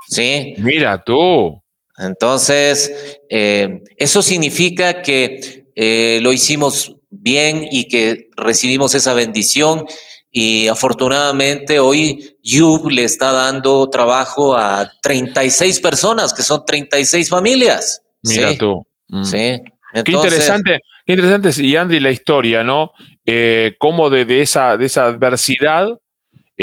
Sí. 0.08 0.56
Mira 0.58 1.02
tú. 1.04 1.62
Entonces, 1.98 3.20
eh, 3.30 3.84
eso 3.98 4.22
significa 4.22 5.02
que 5.02 5.68
eh, 5.76 6.20
lo 6.22 6.34
hicimos 6.34 6.96
bien 7.10 7.68
y 7.70 7.88
que 7.88 8.30
recibimos 8.36 8.96
esa 8.96 9.14
bendición. 9.14 9.86
Y 10.32 10.68
afortunadamente 10.70 11.80
hoy 11.80 12.38
Yub 12.42 12.90
le 12.90 13.04
está 13.04 13.34
dando 13.34 13.90
trabajo 13.90 14.56
a 14.56 14.90
36 15.02 15.80
personas, 15.82 16.34
que 16.34 16.42
son 16.42 16.64
36 16.66 17.30
familias. 17.30 18.02
Mira 18.24 18.58
tú. 18.58 18.86
Mm. 19.10 19.24
Sí. 19.24 19.62
qué 20.06 20.12
interesante, 20.12 20.80
qué 21.06 21.14
interesante, 21.14 21.62
y 21.62 21.76
Andy, 21.76 22.00
la 22.00 22.12
historia, 22.12 22.64
¿no? 22.64 22.92
Eh, 23.26 23.76
cómo 23.78 24.10
de, 24.10 24.42
esa, 24.42 24.78
de 24.78 24.86
esa 24.86 25.06
adversidad 25.06 25.90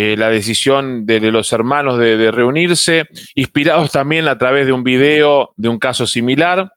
eh, 0.01 0.17
la 0.17 0.31
decisión 0.31 1.07
de, 1.07 1.21
los 1.33 1.53
hermanos 1.53 1.99
de, 1.99 2.31
reunirse, 2.31 3.07
inspirados 3.35 3.91
también 3.91 4.29
a 4.29 4.39
través 4.39 4.65
de 4.65 4.73
un 4.73 4.85
video 4.85 5.55
de 5.57 5.69
un 5.69 5.81
caso 5.81 6.07
similar, 6.07 6.71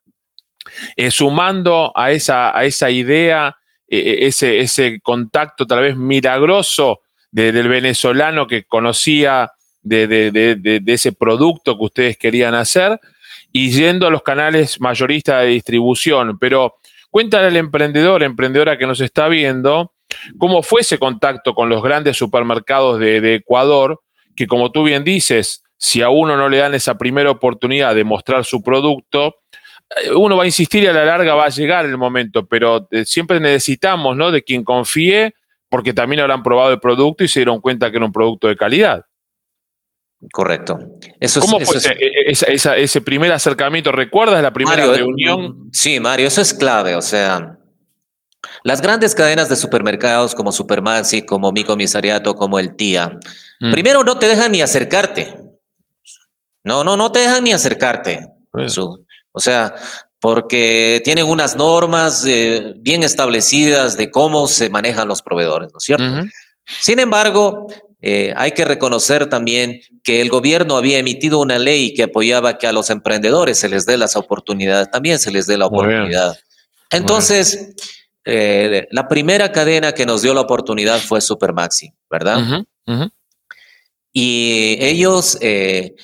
eh, 0.96 1.12
sumando 1.12 1.92
a 1.96 2.10
esa, 2.12 2.58
a 2.58 2.66
esa 2.66 2.90
idea, 2.90 3.56
ese, 3.92 4.60
ese 4.60 5.02
contacto 5.02 5.68
tal 5.68 5.82
vez 5.82 5.98
milagroso 5.98 7.02
del 7.32 7.68
venezolano 7.68 8.48
que 8.48 8.64
conocía 8.64 9.52
de, 9.82 10.82
ese 10.86 11.12
producto 11.12 11.78
que 11.78 11.84
ustedes 11.84 12.18
querían 12.18 12.54
hacer 12.56 13.00
y 13.52 13.72
yendo 13.72 14.08
a 14.08 14.10
los 14.10 14.24
canales 14.24 14.80
mayoristas 14.80 15.42
de 15.42 15.48
distribución. 15.48 16.38
Pero 16.40 16.76
cuéntale 17.10 17.48
al 17.48 17.58
emprendedor, 17.58 18.24
emprendedora 18.24 18.78
que 18.78 18.88
nos 18.88 19.02
está 19.02 19.28
viendo, 19.28 19.94
cómo 20.38 20.64
fue 20.64 20.82
ese 20.82 20.98
contacto 20.98 21.54
con 21.54 21.70
los 21.70 21.84
grandes 21.84 22.18
supermercados 22.18 23.00
de, 23.00 23.36
Ecuador, 23.36 24.02
que 24.36 24.48
como 24.48 24.72
tú 24.72 24.84
bien 24.84 25.04
dices, 25.04 25.64
si 25.78 26.02
a 26.02 26.10
uno 26.10 26.38
no 26.38 26.48
le 26.48 26.58
dan 26.58 26.76
esa 26.76 26.98
primera 26.98 27.32
oportunidad 27.32 27.96
de 27.96 28.04
mostrar 28.04 28.46
su 28.46 28.62
producto, 28.62 29.38
uno 30.16 30.38
va 30.38 30.44
a 30.44 30.46
insistir 30.46 30.84
y 30.84 30.88
a 30.88 30.94
la 30.94 31.06
larga 31.06 31.36
va 31.36 31.46
a 31.46 31.50
llegar 31.50 31.86
el 31.86 31.98
momento, 31.98 32.46
pero 32.46 32.88
eh, 32.92 33.06
siempre 33.06 33.40
necesitamos 33.40 34.16
¿no? 34.16 34.32
de 34.32 34.44
quien 34.44 34.64
confíe, 34.64 35.34
porque 35.70 35.94
también 35.94 36.22
habrán 36.22 36.44
probado 36.44 36.72
el 36.72 36.80
producto 36.80 37.24
y 37.24 37.28
se 37.28 37.42
dieron 37.42 37.62
cuenta 37.62 37.92
que 37.92 37.98
era 37.98 38.06
un 38.06 38.12
producto 38.12 38.48
de 38.48 38.56
calidad. 38.56 39.06
Correcto. 40.32 40.78
¿Cómo 41.40 41.60
fue 41.62 41.78
ese, 41.78 43.02
primer 43.02 43.32
acercamiento? 43.32 43.92
¿Recuerdas 43.92 44.42
la 44.44 44.54
primera 44.54 44.86
eh, 44.86 44.98
reunión? 44.98 45.70
Sí, 45.72 46.00
Mario, 46.00 46.28
eso 46.28 46.42
es 46.42 46.54
clave. 46.54 46.96
O 46.96 47.02
sea, 47.02 47.58
las 48.64 48.82
grandes 48.82 49.16
cadenas 49.16 49.50
de 49.50 49.56
supermercados 49.56 50.36
como 50.36 50.52
Supermaxi, 50.52 51.24
como 51.24 51.52
Mi 51.52 51.64
Comisariato, 51.64 52.36
como 52.36 52.60
El 52.60 52.76
Tía, 52.76 53.20
mm. 53.60 53.72
primero 53.72 54.04
no 54.04 54.20
te 54.20 54.28
dejan 54.28 54.52
ni 54.52 54.62
acercarte. 54.62 55.36
No, 56.64 56.84
no, 56.84 56.96
no 56.98 57.12
te 57.12 57.20
dejan 57.20 57.44
ni 57.44 57.54
acercarte. 57.54 58.28
O 59.32 59.40
sea, 59.40 59.76
porque 60.20 61.02
tienen 61.04 61.26
unas 61.26 61.56
normas 61.56 62.24
eh, 62.28 62.74
bien 62.78 63.04
establecidas 63.04 63.98
de 63.98 64.12
cómo 64.12 64.48
se 64.48 64.70
manejan 64.70 65.08
los 65.08 65.22
proveedores, 65.22 65.72
¿no 65.72 65.78
es 65.78 65.84
cierto? 65.84 66.30
Sin 66.80 67.00
embargo, 67.00 67.68
eh, 68.02 68.34
hay 68.36 68.52
que 68.52 68.66
reconocer 68.66 69.28
también 69.28 69.82
que 70.04 70.22
el 70.22 70.30
gobierno 70.30 70.78
había 70.78 70.98
emitido 70.98 71.40
una 71.40 71.60
ley 71.60 71.94
que 71.94 72.04
apoyaba 72.04 72.58
que 72.58 72.68
a 72.68 72.72
los 72.72 72.90
emprendedores 72.90 73.60
se 73.60 73.70
les 73.70 73.86
dé 73.86 73.98
las 73.98 74.16
oportunidades, 74.16 74.90
también 74.90 75.20
se 75.20 75.32
les 75.32 75.46
dé 75.46 75.58
la 75.58 75.68
oportunidad. 75.68 76.38
Entonces, 76.90 77.74
eh, 78.26 78.88
la 78.92 79.08
primera 79.08 79.52
cadena 79.52 79.94
que 79.94 80.06
nos 80.06 80.22
dio 80.22 80.34
la 80.34 80.42
oportunidad 80.42 81.00
fue 81.00 81.22
Supermaxi, 81.22 81.94
¿verdad? 82.10 82.66
Y 84.14 84.78
ellos, 84.80 85.38
eh, 85.42 85.96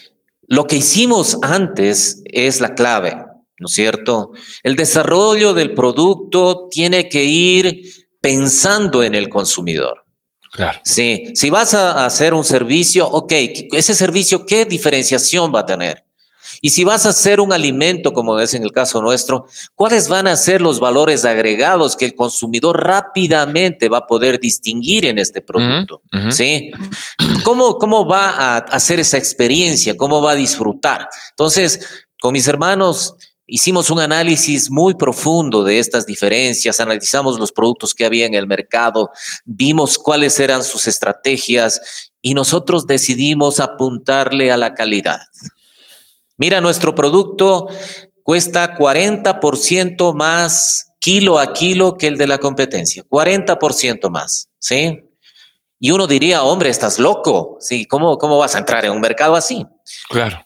lo 0.48 0.66
que 0.66 0.78
hicimos 0.78 1.38
antes 1.42 2.22
es 2.26 2.62
la 2.62 2.74
clave, 2.74 3.18
¿no 3.60 3.68
es 3.68 3.74
cierto? 3.74 4.32
El 4.64 4.76
desarrollo 4.76 5.54
del 5.54 5.74
producto 5.74 6.68
tiene 6.72 7.10
que 7.10 7.26
ir 7.26 7.84
pensando 8.22 9.04
en 9.04 9.14
el 9.14 9.30
consumidor. 9.30 10.06
Claro. 10.54 10.80
Sí, 10.84 11.34
si 11.36 11.50
vas 11.50 11.74
a 11.74 12.06
hacer 12.06 12.34
un 12.34 12.44
servicio, 12.44 13.08
ok, 13.08 13.32
ese 13.74 13.94
servicio, 13.94 14.46
¿qué 14.46 14.66
diferenciación 14.66 15.54
va 15.54 15.60
a 15.60 15.66
tener? 15.66 16.07
Y 16.62 16.70
si 16.70 16.84
vas 16.84 17.06
a 17.06 17.10
hacer 17.10 17.40
un 17.40 17.54
alimento, 17.54 18.14
como 18.14 18.40
es 18.40 18.54
en 18.54 18.64
el 18.64 18.72
caso 18.72 19.02
nuestro, 19.02 19.46
¿cuáles 19.76 20.08
van 20.10 20.28
a 20.28 20.36
ser 20.36 20.62
los 20.62 20.80
valores 20.80 21.26
agregados 21.26 21.96
que 21.96 22.06
el 22.06 22.16
consumidor 22.16 22.84
rápidamente 22.84 23.90
va 23.90 24.00
a 24.00 24.08
poder 24.08 24.40
distinguir 24.40 25.06
en 25.06 25.20
este 25.20 25.42
producto? 25.42 26.02
¿Sí? 26.30 26.72
¿Cómo, 27.44 27.78
¿Cómo 27.78 28.08
va 28.08 28.30
a 28.30 28.58
hacer 28.58 29.00
esa 29.00 29.18
experiencia? 29.18 29.96
¿Cómo 29.96 30.22
va 30.22 30.32
a 30.32 30.36
disfrutar? 30.36 31.08
Entonces, 31.32 32.06
con 32.20 32.34
mis 32.34 32.48
hermanos 32.48 33.16
hicimos 33.48 33.90
un 33.90 34.00
análisis 34.00 34.70
muy 34.70 34.96
profundo 34.96 35.64
de 35.64 35.80
estas 35.80 36.06
diferencias, 36.06 36.80
analizamos 36.80 37.40
los 37.40 37.52
productos 37.52 37.96
que 37.96 38.06
había 38.06 38.26
en 38.26 38.34
el 38.34 38.46
mercado, 38.46 39.10
vimos 39.46 39.98
cuáles 39.98 40.40
eran 40.40 40.64
sus 40.64 40.88
estrategias 40.88 42.12
y 42.22 42.34
nosotros 42.34 42.86
decidimos 42.86 43.62
apuntarle 43.62 44.52
a 44.52 44.58
la 44.58 44.74
calidad. 44.74 45.22
Mira, 46.38 46.62
nuestro 46.62 46.94
producto 46.94 47.68
cuesta 48.24 48.78
40% 48.78 50.14
más 50.14 50.94
kilo 51.00 51.40
a 51.40 51.54
kilo 51.54 51.98
que 51.98 52.08
el 52.08 52.18
de 52.18 52.28
la 52.28 52.38
competencia, 52.38 53.04
40% 53.08 54.10
más, 54.10 54.50
¿sí? 54.60 55.04
Y 55.80 55.92
uno 55.92 56.08
diría, 56.08 56.44
hombre, 56.44 56.70
estás 56.70 57.00
loco, 57.00 57.58
¿sí? 57.60 57.86
¿Cómo, 57.86 58.18
¿Cómo 58.18 58.38
vas 58.38 58.56
a 58.56 58.60
entrar 58.60 58.84
en 58.86 58.92
un 58.92 59.00
mercado 59.00 59.36
así? 59.36 59.66
Claro. 60.10 60.46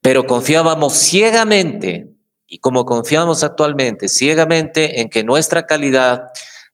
Pero 0.00 0.26
confiábamos 0.26 0.94
ciegamente, 0.94 2.08
y 2.46 2.58
como 2.58 2.84
confiamos 2.84 3.44
actualmente, 3.44 4.08
ciegamente 4.08 5.00
en 5.00 5.08
que 5.08 5.24
nuestra 5.24 5.66
calidad 5.66 6.24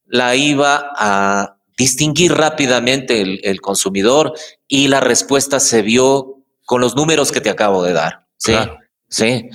la 0.07 0.35
iba 0.35 0.91
a 0.97 1.57
distinguir 1.77 2.35
rápidamente 2.35 3.21
el, 3.21 3.41
el 3.45 3.61
consumidor 3.61 4.35
y 4.67 4.89
la 4.89 5.01
respuesta 5.01 5.61
se 5.61 5.83
vio 5.83 6.43
con 6.65 6.81
los 6.81 6.97
números 6.97 7.31
que 7.31 7.41
te 7.41 7.51
acabo 7.51 7.83
de 7.83 7.93
dar. 7.93 8.30
Sí, 8.41 8.55
sí. 9.09 9.51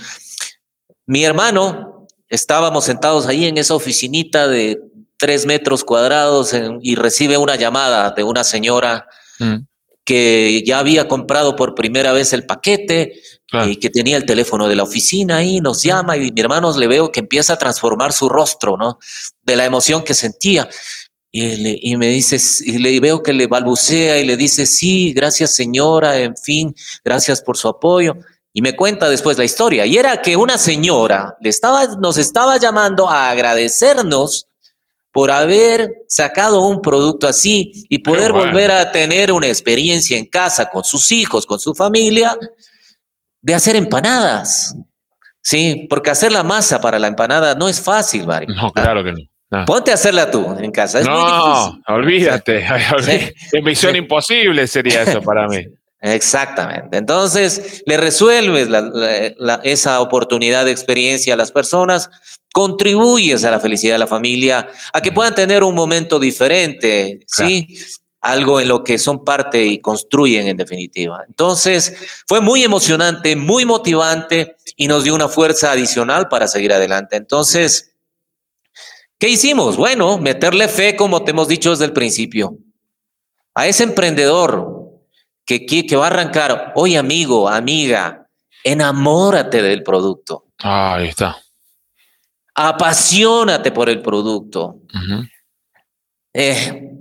Mi 1.07 1.25
hermano, 1.25 2.07
estábamos 2.29 2.85
sentados 2.85 3.25
ahí 3.25 3.45
en 3.45 3.57
esa 3.57 3.75
oficinita 3.75 4.47
de 4.47 4.79
tres 5.17 5.45
metros 5.45 5.83
cuadrados 5.83 6.55
y 6.81 6.95
recibe 6.95 7.37
una 7.37 7.55
llamada 7.55 8.11
de 8.11 8.23
una 8.23 8.43
señora 8.43 9.07
mm. 9.39 9.55
que 10.03 10.63
ya 10.65 10.79
había 10.79 11.07
comprado 11.07 11.55
por 11.55 11.73
primera 11.73 12.13
vez 12.13 12.31
el 12.33 12.45
paquete 12.45 13.21
y 13.67 13.77
que 13.77 13.89
tenía 13.89 14.17
el 14.17 14.25
teléfono 14.25 14.67
de 14.67 14.75
la 14.75 14.83
oficina 14.83 15.37
ahí, 15.37 15.61
nos 15.61 15.81
llama 15.81 16.17
y 16.17 16.31
mi 16.31 16.41
hermano 16.41 16.77
le 16.77 16.87
veo 16.87 17.11
que 17.11 17.21
empieza 17.21 17.53
a 17.53 17.57
transformar 17.57 18.11
su 18.11 18.27
rostro, 18.27 18.75
¿no? 18.75 18.99
De 19.43 19.55
la 19.55 19.65
emoción 19.65 20.03
que 20.03 20.13
sentía. 20.13 20.67
Y, 21.31 21.91
y, 21.91 21.97
me 21.97 22.07
dice, 22.07 22.37
y 22.65 22.77
le 22.79 22.99
veo 22.99 23.23
que 23.23 23.33
le 23.33 23.47
balbucea 23.47 24.19
y 24.19 24.25
le 24.25 24.35
dice, 24.37 24.65
sí, 24.65 25.13
gracias 25.13 25.55
señora, 25.55 26.19
en 26.19 26.35
fin, 26.35 26.75
gracias 27.03 27.41
por 27.41 27.57
su 27.57 27.67
apoyo. 27.67 28.17
Y 28.57 28.61
me 28.61 28.73
cuenta 28.73 29.09
después 29.09 29.37
la 29.37 29.43
historia. 29.43 29.85
Y 29.85 29.97
era 29.97 30.21
que 30.21 30.37
una 30.37 30.57
señora 30.57 31.35
le 31.41 31.49
estaba, 31.49 31.87
nos 31.99 32.17
estaba 32.17 32.55
llamando 32.55 33.09
a 33.09 33.29
agradecernos 33.29 34.47
por 35.11 35.29
haber 35.29 35.91
sacado 36.07 36.61
un 36.61 36.81
producto 36.81 37.27
así 37.27 37.85
y 37.89 37.99
poder 37.99 38.31
volver 38.31 38.71
a 38.71 38.93
tener 38.93 39.33
una 39.33 39.47
experiencia 39.47 40.17
en 40.17 40.25
casa 40.25 40.69
con 40.69 40.85
sus 40.85 41.11
hijos, 41.11 41.45
con 41.45 41.59
su 41.59 41.75
familia, 41.75 42.37
de 43.41 43.53
hacer 43.53 43.75
empanadas. 43.75 44.73
Sí, 45.41 45.85
porque 45.89 46.11
hacer 46.11 46.31
la 46.31 46.43
masa 46.43 46.79
para 46.79 46.97
la 46.97 47.07
empanada 47.07 47.55
no 47.55 47.67
es 47.67 47.81
fácil, 47.81 48.25
Mario. 48.25 48.55
No, 48.55 48.71
claro 48.71 49.03
que 49.03 49.11
no. 49.11 49.17
no. 49.51 49.65
Ponte 49.65 49.91
a 49.91 49.95
hacerla 49.95 50.31
tú 50.31 50.55
en 50.57 50.71
casa. 50.71 51.01
Es 51.01 51.05
no, 51.05 51.77
olvídate. 51.89 52.65
Misión 53.63 53.97
imposible 53.97 54.65
sería 54.65 55.01
eso 55.01 55.21
para 55.21 55.45
mí. 55.49 55.57
Exactamente. 56.07 56.97
Entonces, 56.97 57.81
le 57.87 57.97
resuelves 57.97 58.69
esa 59.63 60.01
oportunidad 60.01 60.63
de 60.63 60.69
experiencia 60.69 61.33
a 61.33 61.37
las 61.37 61.51
personas, 61.51 62.11
contribuyes 62.53 63.43
a 63.43 63.49
la 63.49 63.59
felicidad 63.59 63.95
de 63.95 63.99
la 63.99 64.07
familia, 64.07 64.67
a 64.93 65.01
que 65.01 65.11
puedan 65.11 65.33
tener 65.33 65.63
un 65.63 65.73
momento 65.73 66.19
diferente, 66.19 67.21
¿sí? 67.25 67.79
Algo 68.21 68.61
en 68.61 68.67
lo 68.67 68.83
que 68.83 68.99
son 68.99 69.25
parte 69.25 69.65
y 69.65 69.79
construyen 69.79 70.47
en 70.47 70.57
definitiva. 70.57 71.23
Entonces, 71.27 71.95
fue 72.27 72.39
muy 72.39 72.63
emocionante, 72.63 73.35
muy 73.35 73.65
motivante 73.65 74.57
y 74.75 74.87
nos 74.87 75.05
dio 75.05 75.15
una 75.15 75.27
fuerza 75.27 75.71
adicional 75.71 76.27
para 76.27 76.47
seguir 76.47 76.71
adelante. 76.71 77.15
Entonces, 77.15 77.95
¿qué 79.17 79.29
hicimos? 79.29 79.75
Bueno, 79.75 80.19
meterle 80.19 80.67
fe, 80.67 80.95
como 80.95 81.23
te 81.23 81.31
hemos 81.31 81.47
dicho 81.47 81.71
desde 81.71 81.85
el 81.85 81.93
principio, 81.93 82.59
a 83.55 83.65
ese 83.65 83.83
emprendedor 83.83 84.84
que, 85.45 85.65
que 85.65 85.95
va 85.95 86.05
a 86.05 86.09
arrancar. 86.09 86.73
Oye, 86.75 86.97
amigo, 86.97 87.47
amiga, 87.47 88.27
enamórate 88.63 89.61
del 89.61 89.83
producto. 89.83 90.45
Ah, 90.59 90.95
ahí 90.95 91.07
está. 91.07 91.37
Apasionate 92.55 93.71
por 93.71 93.89
el 93.89 94.01
producto. 94.01 94.79
Eh, 96.33 96.91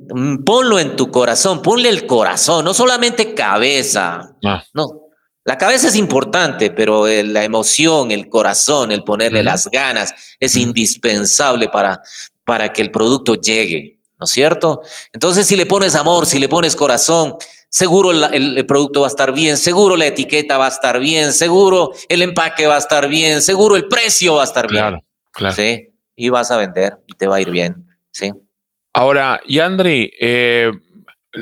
ponlo 0.45 0.79
en 0.79 0.97
tu 0.97 1.11
corazón, 1.11 1.63
ponle 1.63 1.89
el 1.89 2.07
corazón, 2.07 2.65
no 2.65 2.75
solamente 2.75 3.35
cabeza. 3.35 4.37
Ah. 4.45 4.63
No, 4.75 5.05
la 5.45 5.59
cabeza 5.59 5.89
es 5.89 5.97
importante, 5.97 6.71
pero 6.71 7.07
la 7.07 7.45
emoción, 7.45 8.11
el 8.11 8.29
corazón, 8.31 8.93
el 8.93 9.05
ponerle 9.05 9.43
las 9.43 9.69
ganas 9.71 10.15
es 10.41 10.57
indispensable 10.57 11.69
para, 11.69 12.01
para 12.45 12.73
que 12.73 12.81
el 12.81 12.91
producto 12.91 13.35
llegue, 13.35 13.99
¿no 14.19 14.25
es 14.25 14.31
cierto? 14.31 14.81
Entonces, 15.13 15.47
si 15.47 15.55
le 15.57 15.67
pones 15.67 15.95
amor, 15.97 16.25
si 16.25 16.39
le 16.39 16.49
pones 16.49 16.75
corazón, 16.75 17.37
seguro 17.75 18.13
el, 18.13 18.67
producto 18.67 19.01
va 19.01 19.09
a 19.09 19.09
estar 19.09 19.33
bien, 19.33 19.57
seguro 19.57 19.97
la 19.97 20.07
etiqueta 20.07 20.57
va 20.59 20.67
a 20.67 20.69
estar 20.69 21.01
bien, 21.01 21.33
seguro 21.33 21.91
el 22.09 22.23
empaque 22.23 22.69
va 22.69 22.77
a 22.77 22.79
estar 22.79 23.09
bien, 23.09 23.43
seguro 23.43 23.75
el 23.75 23.89
precio 23.89 24.37
va 24.37 24.43
a 24.43 24.45
estar 24.45 24.71
bien. 24.71 25.01
Claro, 25.33 25.53
Sí, 25.53 25.89
y 26.15 26.29
vas 26.29 26.53
a 26.53 26.57
vender 26.57 26.99
y 27.09 27.15
te 27.15 27.27
va 27.27 27.37
a 27.37 27.41
ir 27.41 27.51
bien, 27.51 27.85
sí. 28.13 28.33
Ahora, 28.93 29.41
Yandri, 29.49 30.13
eh, 30.21 30.71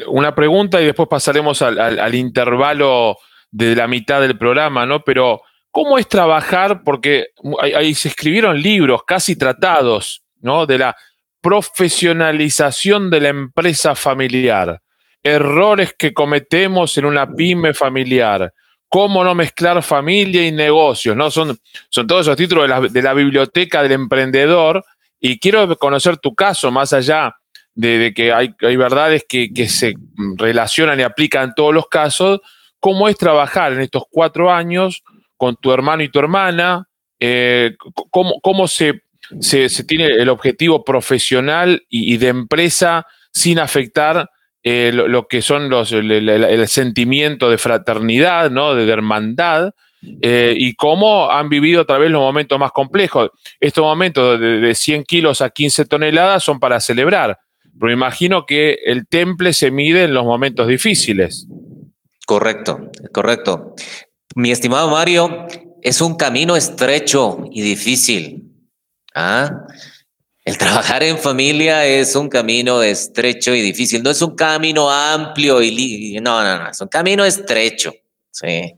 una 0.07 0.35
pregunta 0.35 0.81
y 0.81 0.87
después 0.87 1.07
pasaremos 1.07 1.61
al, 1.61 2.15
intervalo 2.15 3.19
de 3.51 3.77
la 3.77 3.87
mitad 3.87 4.23
del 4.23 4.39
programa, 4.39 4.87
¿no? 4.87 5.05
Pero, 5.05 5.43
¿cómo 5.71 5.99
es 5.99 6.09
trabajar? 6.09 6.83
Porque 6.83 7.27
ahí 7.61 7.95
se 7.95 8.09
escribieron 8.09 8.59
libros, 8.59 9.03
casi 9.07 9.37
tratados, 9.37 10.23
¿no? 10.41 10.65
De 10.65 10.79
la 10.79 10.97
profesionalización 11.43 13.11
de 13.11 13.21
la 13.21 13.29
empresa 13.29 13.95
familiar 13.95 14.82
errores 15.23 15.95
que 15.97 16.13
cometemos 16.13 16.97
en 16.99 17.05
una 17.05 17.33
pyme 17.33 17.75
familiar, 17.75 18.53
cómo 18.89 19.25
no 19.25 19.35
mezclar 19.35 19.83
familia 19.83 20.47
y 20.47 20.53
negocios, 20.53 21.17
¿no? 21.17 21.31
Son, 21.31 21.59
son 21.89 22.07
todos 22.07 22.27
esos 22.27 22.37
títulos 22.37 22.93
de 22.93 23.03
la, 23.03 23.15
biblioteca 23.15 23.83
del 23.83 23.93
emprendedor. 23.93 24.85
Y 25.21 25.39
quiero 25.39 25.77
conocer 25.79 26.19
tu 26.19 26.35
caso, 26.35 26.71
más 26.71 26.93
allá 26.93 27.37
de, 27.75 28.13
que 28.15 28.33
hay, 28.33 28.55
hay 28.61 28.77
verdades 28.77 29.25
que, 29.29 29.51
se 29.69 29.95
relacionan 30.37 30.99
y 30.99 31.05
aplican 31.05 31.45
en 31.45 31.55
todos 31.55 31.73
los 31.73 31.87
casos, 31.89 32.41
cómo 32.81 33.09
es 33.09 33.17
trabajar 33.17 33.73
en 33.73 33.81
estos 33.81 34.03
cuatro 34.11 34.53
años 34.53 35.03
con 35.37 35.57
tu 35.57 35.73
hermano 35.73 36.03
y 36.03 36.09
tu 36.09 36.19
hermana, 36.19 36.89
eh, 37.21 37.77
cómo, 38.11 38.67
se, 38.67 39.03
se, 39.41 39.85
tiene 39.85 40.07
el 40.07 40.29
objetivo 40.29 40.85
profesional 40.85 41.87
y 41.89 42.17
de 42.17 42.29
empresa 42.29 43.07
sin 43.33 43.61
afectar 43.61 44.29
eh, 44.65 44.93
lo, 44.93 45.27
que 45.27 45.43
son 45.43 45.69
los, 45.69 45.93
el, 45.93 46.69
sentimiento 46.69 47.51
de 47.51 47.59
fraternidad, 47.59 48.51
¿no? 48.51 48.75
de, 48.75 48.91
hermandad, 48.91 49.73
eh, 50.21 50.55
y 50.57 50.75
cómo 50.75 51.31
han 51.31 51.49
vivido 51.49 51.83
otra 51.83 51.99
vez 51.99 52.11
los 52.11 52.21
momentos 52.21 52.59
más 52.59 52.73
complejos. 52.73 53.31
Estos 53.61 53.83
momentos 53.83 54.39
de, 54.41 54.75
100 54.75 55.05
kilos 55.05 55.41
a 55.41 55.51
15 55.51 55.85
toneladas 55.87 56.45
son 56.45 56.61
para 56.61 56.81
celebrar, 56.81 57.39
pero 57.79 57.89
me 57.89 57.93
imagino 57.93 58.47
que 58.47 58.79
el 58.85 59.07
temple 59.07 59.53
se 59.53 59.71
mide 59.71 60.05
en 60.05 60.15
los 60.15 60.25
momentos 60.25 60.69
difíciles. 60.69 61.47
Correcto, 62.27 62.91
correcto. 63.13 63.75
Mi 64.37 64.51
estimado 64.53 64.91
Mario, 64.91 65.47
es 65.83 66.01
un 66.01 66.17
camino 66.17 66.57
estrecho 66.57 67.45
y 67.51 67.63
difícil. 67.63 68.45
¿Ah? 69.15 69.67
El 70.45 70.59
trabajar 70.59 71.05
en 71.05 71.19
familia 71.19 71.87
es 71.87 72.17
un 72.17 72.29
camino 72.29 72.83
estrecho 72.83 73.55
y 73.55 73.61
difícil, 73.61 74.03
no 74.03 74.11
es 74.11 74.21
un 74.23 74.35
camino 74.35 74.91
amplio 74.91 75.63
y 75.63 76.19
no, 76.21 76.43
no, 76.43 76.65
no, 76.65 76.71
es 76.71 76.81
un 76.81 76.89
camino 76.89 77.25
estrecho, 77.25 77.93
sí, 78.33 78.75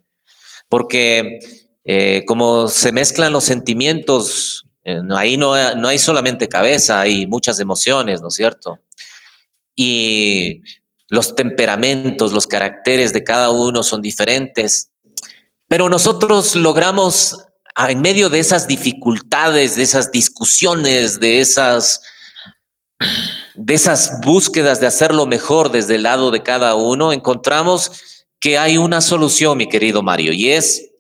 porque 0.69 1.39
eh, 1.83 2.23
como 2.27 2.69
se 2.69 2.93
mezclan 2.93 3.33
los 3.33 3.45
sentimientos, 3.45 4.67
eh, 4.85 5.01
ahí 5.17 5.39
no, 5.39 5.75
no 5.77 5.89
hay 5.89 5.99
solamente 5.99 6.49
cabeza, 6.49 7.01
hay 7.01 7.27
muchas 7.27 7.59
emociones, 7.61 8.21
¿no 8.21 8.29
es 8.29 8.35
cierto? 8.35 8.81
Y 9.75 10.61
los 11.09 11.35
temperamentos, 11.35 12.33
los 12.33 12.47
caracteres 12.47 13.15
de 13.15 13.25
cada 13.25 13.51
uno 13.51 13.83
son 13.83 14.03
diferentes, 14.03 14.91
pero 15.67 15.89
nosotros 15.89 16.57
logramos 16.57 17.39
en 17.77 18.01
medio 18.01 18.31
de 18.31 18.39
esas 18.39 18.67
dificultades, 18.67 19.77
de 19.77 19.83
esas 19.83 20.11
discusiones, 20.13 21.19
de 21.21 21.41
esas, 21.41 22.03
de 23.55 23.75
esas 23.75 24.21
búsquedas 24.21 24.81
de 24.81 24.87
hacerlo 24.87 25.27
mejor 25.27 25.71
desde 25.71 25.97
el 25.97 26.05
lado 26.05 26.31
de 26.31 26.43
cada 26.43 26.75
uno, 26.77 27.13
encontramos 27.13 27.93
que 28.39 28.59
hay 28.59 28.79
una 28.79 29.01
solución, 29.01 29.59
mi 29.59 29.69
querido 29.69 30.03
Mario, 30.03 30.33
y 30.33 30.51
es 30.51 30.91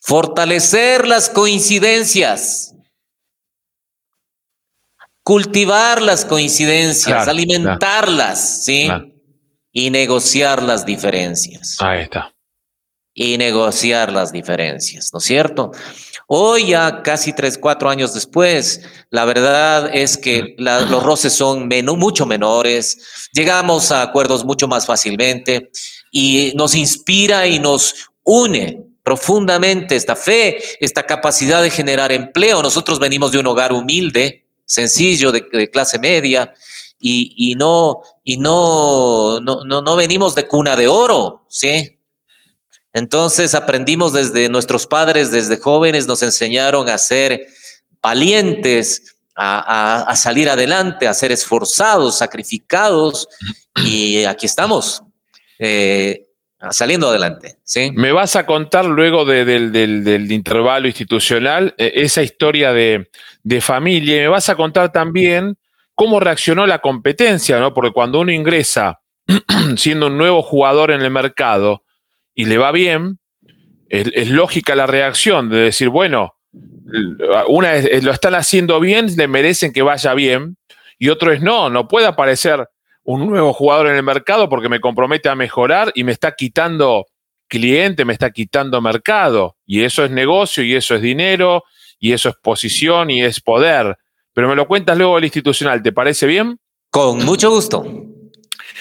fortalecer 0.00 1.06
las 1.06 1.28
coincidencias, 1.30 2.74
cultivar 5.22 6.02
las 6.02 6.24
coincidencias, 6.24 7.28
alimentarlas, 7.28 8.64
¿sí? 8.64 8.88
Y 9.70 9.90
negociar 9.90 10.62
las 10.62 10.84
diferencias. 10.84 11.76
Ahí 11.80 12.02
está 12.02 12.31
y 13.14 13.36
negociar 13.36 14.12
las 14.12 14.32
diferencias, 14.32 15.10
¿no 15.12 15.18
es 15.18 15.24
cierto? 15.24 15.72
Hoy 16.26 16.68
ya 16.68 17.02
casi 17.02 17.34
tres, 17.34 17.58
cuatro 17.58 17.90
años 17.90 18.14
después, 18.14 18.80
la 19.10 19.24
verdad 19.24 19.90
es 19.92 20.16
que 20.16 20.54
los 20.58 21.02
roces 21.02 21.34
son 21.34 21.68
mucho 21.98 22.24
menores, 22.24 23.28
llegamos 23.32 23.92
a 23.92 24.02
acuerdos 24.02 24.44
mucho 24.44 24.66
más 24.66 24.86
fácilmente 24.86 25.70
y 26.10 26.52
nos 26.56 26.74
inspira 26.74 27.46
y 27.46 27.58
nos 27.58 28.10
une 28.24 28.86
profundamente 29.02 29.96
esta 29.96 30.16
fe, 30.16 30.62
esta 30.80 31.04
capacidad 31.04 31.62
de 31.62 31.70
generar 31.70 32.12
empleo. 32.12 32.62
Nosotros 32.62 32.98
venimos 32.98 33.32
de 33.32 33.38
un 33.38 33.46
hogar 33.48 33.72
humilde, 33.72 34.46
sencillo, 34.64 35.32
de, 35.32 35.70
clase 35.70 35.98
media, 35.98 36.54
y, 36.98 37.34
y, 37.36 37.56
no, 37.56 38.00
y 38.22 38.36
no, 38.36 39.40
no, 39.40 39.64
no, 39.64 39.82
no 39.82 39.96
venimos 39.96 40.36
de 40.36 40.46
cuna 40.46 40.76
de 40.76 40.86
oro, 40.86 41.44
¿sí? 41.48 41.98
Entonces 42.92 43.54
aprendimos 43.54 44.12
desde 44.12 44.48
nuestros 44.48 44.86
padres, 44.86 45.30
desde 45.30 45.58
jóvenes, 45.58 46.06
nos 46.06 46.22
enseñaron 46.22 46.88
a 46.88 46.98
ser 46.98 47.46
valientes, 48.02 49.16
a, 49.34 50.12
salir 50.16 50.50
adelante, 50.50 51.08
a 51.08 51.14
ser 51.14 51.32
esforzados, 51.32 52.18
sacrificados, 52.18 53.28
y 53.76 54.24
aquí 54.24 54.46
estamos. 54.46 55.02
Eh, 55.58 56.26
saliendo 56.70 57.08
adelante. 57.08 57.56
¿sí? 57.64 57.90
Me 57.94 58.12
vas 58.12 58.36
a 58.36 58.46
contar 58.46 58.84
luego 58.84 59.24
del, 59.24 60.30
intervalo 60.30 60.86
institucional 60.86 61.74
eh, 61.76 61.92
esa 61.96 62.22
historia 62.22 62.72
de, 62.72 63.08
familia 63.60 64.16
y 64.16 64.20
me 64.20 64.28
vas 64.28 64.48
a 64.48 64.54
contar 64.54 64.92
también 64.92 65.56
cómo 65.94 66.20
reaccionó 66.20 66.66
la 66.66 66.78
competencia, 66.78 67.58
¿no? 67.58 67.74
Porque 67.74 67.92
cuando 67.92 68.20
uno 68.20 68.32
ingresa 68.32 69.00
siendo 69.76 70.06
un 70.06 70.16
nuevo 70.16 70.42
jugador 70.42 70.90
en 70.92 71.02
el 71.02 71.10
mercado, 71.10 71.82
y 72.34 72.46
le 72.46 72.58
va 72.58 72.72
bien, 72.72 73.18
es, 73.88 74.30
lógica 74.30 74.74
la 74.74 74.86
reacción 74.86 75.50
de 75.50 75.58
decir, 75.58 75.88
bueno, 75.88 76.34
una 77.48 77.74
es, 77.74 78.02
lo 78.02 78.12
están 78.12 78.34
haciendo 78.34 78.80
bien, 78.80 79.14
le 79.16 79.28
merecen 79.28 79.72
que 79.72 79.82
vaya 79.82 80.14
bien, 80.14 80.56
y 80.98 81.08
otro 81.08 81.32
es 81.32 81.42
no, 81.42 81.68
no 81.70 81.88
puede 81.88 82.06
aparecer 82.06 82.66
un 83.04 83.26
nuevo 83.26 83.52
jugador 83.52 83.88
en 83.88 83.96
el 83.96 84.02
mercado 84.02 84.48
porque 84.48 84.68
me 84.68 84.80
compromete 84.80 85.28
a 85.28 85.34
mejorar 85.34 85.92
y 85.94 86.04
me 86.04 86.12
está 86.12 86.32
quitando 86.32 87.06
cliente, 87.48 88.04
me 88.04 88.14
está 88.14 88.30
quitando 88.30 88.80
mercado, 88.80 89.56
y 89.66 89.82
eso 89.82 90.04
es 90.04 90.10
negocio, 90.10 90.64
y 90.64 90.74
eso 90.74 90.94
es 90.94 91.02
dinero, 91.02 91.64
y 91.98 92.12
eso 92.12 92.30
es 92.30 92.36
posición, 92.42 93.10
y 93.10 93.22
es 93.22 93.42
poder. 93.42 93.96
Pero 94.32 94.48
me 94.48 94.56
lo 94.56 94.66
cuentas 94.66 94.96
luego 94.96 95.18
el 95.18 95.24
institucional, 95.24 95.82
¿te 95.82 95.92
parece 95.92 96.26
bien? 96.26 96.58
Con 96.90 97.22
mucho 97.24 97.50
gusto. 97.50 97.84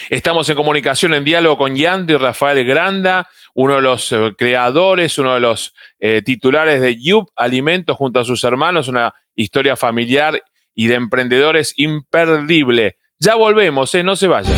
Estamos 0.09 0.49
en 0.49 0.55
comunicación, 0.55 1.13
en 1.13 1.23
diálogo 1.23 1.57
con 1.57 1.75
Yandy 1.75 2.15
Rafael 2.15 2.65
Granda, 2.65 3.27
uno 3.53 3.75
de 3.75 3.81
los 3.81 4.11
eh, 4.11 4.33
creadores, 4.37 5.17
uno 5.17 5.33
de 5.33 5.39
los 5.39 5.73
eh, 5.99 6.21
titulares 6.23 6.81
de 6.81 7.01
Yup 7.01 7.29
Alimentos 7.35 7.97
junto 7.97 8.19
a 8.19 8.25
sus 8.25 8.43
hermanos, 8.43 8.87
una 8.87 9.13
historia 9.35 9.75
familiar 9.75 10.41
y 10.73 10.87
de 10.87 10.95
emprendedores 10.95 11.73
imperdible. 11.77 12.97
Ya 13.19 13.35
volvemos, 13.35 13.93
¿eh? 13.95 14.03
no 14.03 14.15
se 14.15 14.27
vayan. 14.27 14.55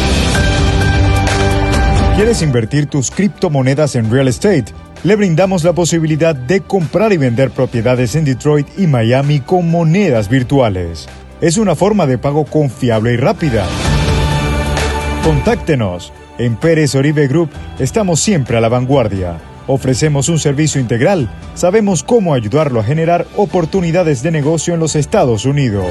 ¿Quieres 2.16 2.44
invertir 2.44 2.86
tus 2.86 3.10
criptomonedas 3.10 3.96
en 3.96 4.12
real 4.12 4.28
estate? 4.28 4.66
Le 5.04 5.16
brindamos 5.16 5.64
la 5.64 5.74
posibilidad 5.74 6.36
de 6.36 6.62
comprar 6.62 7.12
y 7.12 7.18
vender 7.18 7.50
propiedades 7.50 8.16
en 8.16 8.24
Detroit 8.24 8.68
y 8.78 8.86
Miami 8.86 9.40
con 9.40 9.70
monedas 9.70 10.30
virtuales. 10.30 11.10
Es 11.42 11.58
una 11.58 11.76
forma 11.76 12.06
de 12.06 12.20
pago 12.20 12.46
confiable 12.46 13.14
y 13.14 13.18
rápida. 13.18 13.66
Contáctenos. 15.24 16.12
En 16.38 16.58
Pérez 16.58 16.96
Oribe 16.96 17.28
Group 17.28 17.50
estamos 17.80 18.20
siempre 18.20 18.58
a 18.58 18.62
la 18.62 18.68
vanguardia. 18.68 19.38
Ofrecemos 19.68 20.28
un 20.28 20.38
servicio 20.38 20.82
integral. 20.82 21.30
Sabemos 21.54 22.04
cómo 22.04 22.34
ayudarlo 22.34 22.82
a 22.82 22.84
generar 22.84 23.26
oportunidades 23.38 24.22
de 24.22 24.32
negocio 24.32 24.74
en 24.74 24.82
los 24.82 24.98
Estados 24.98 25.46
Unidos. 25.46 25.86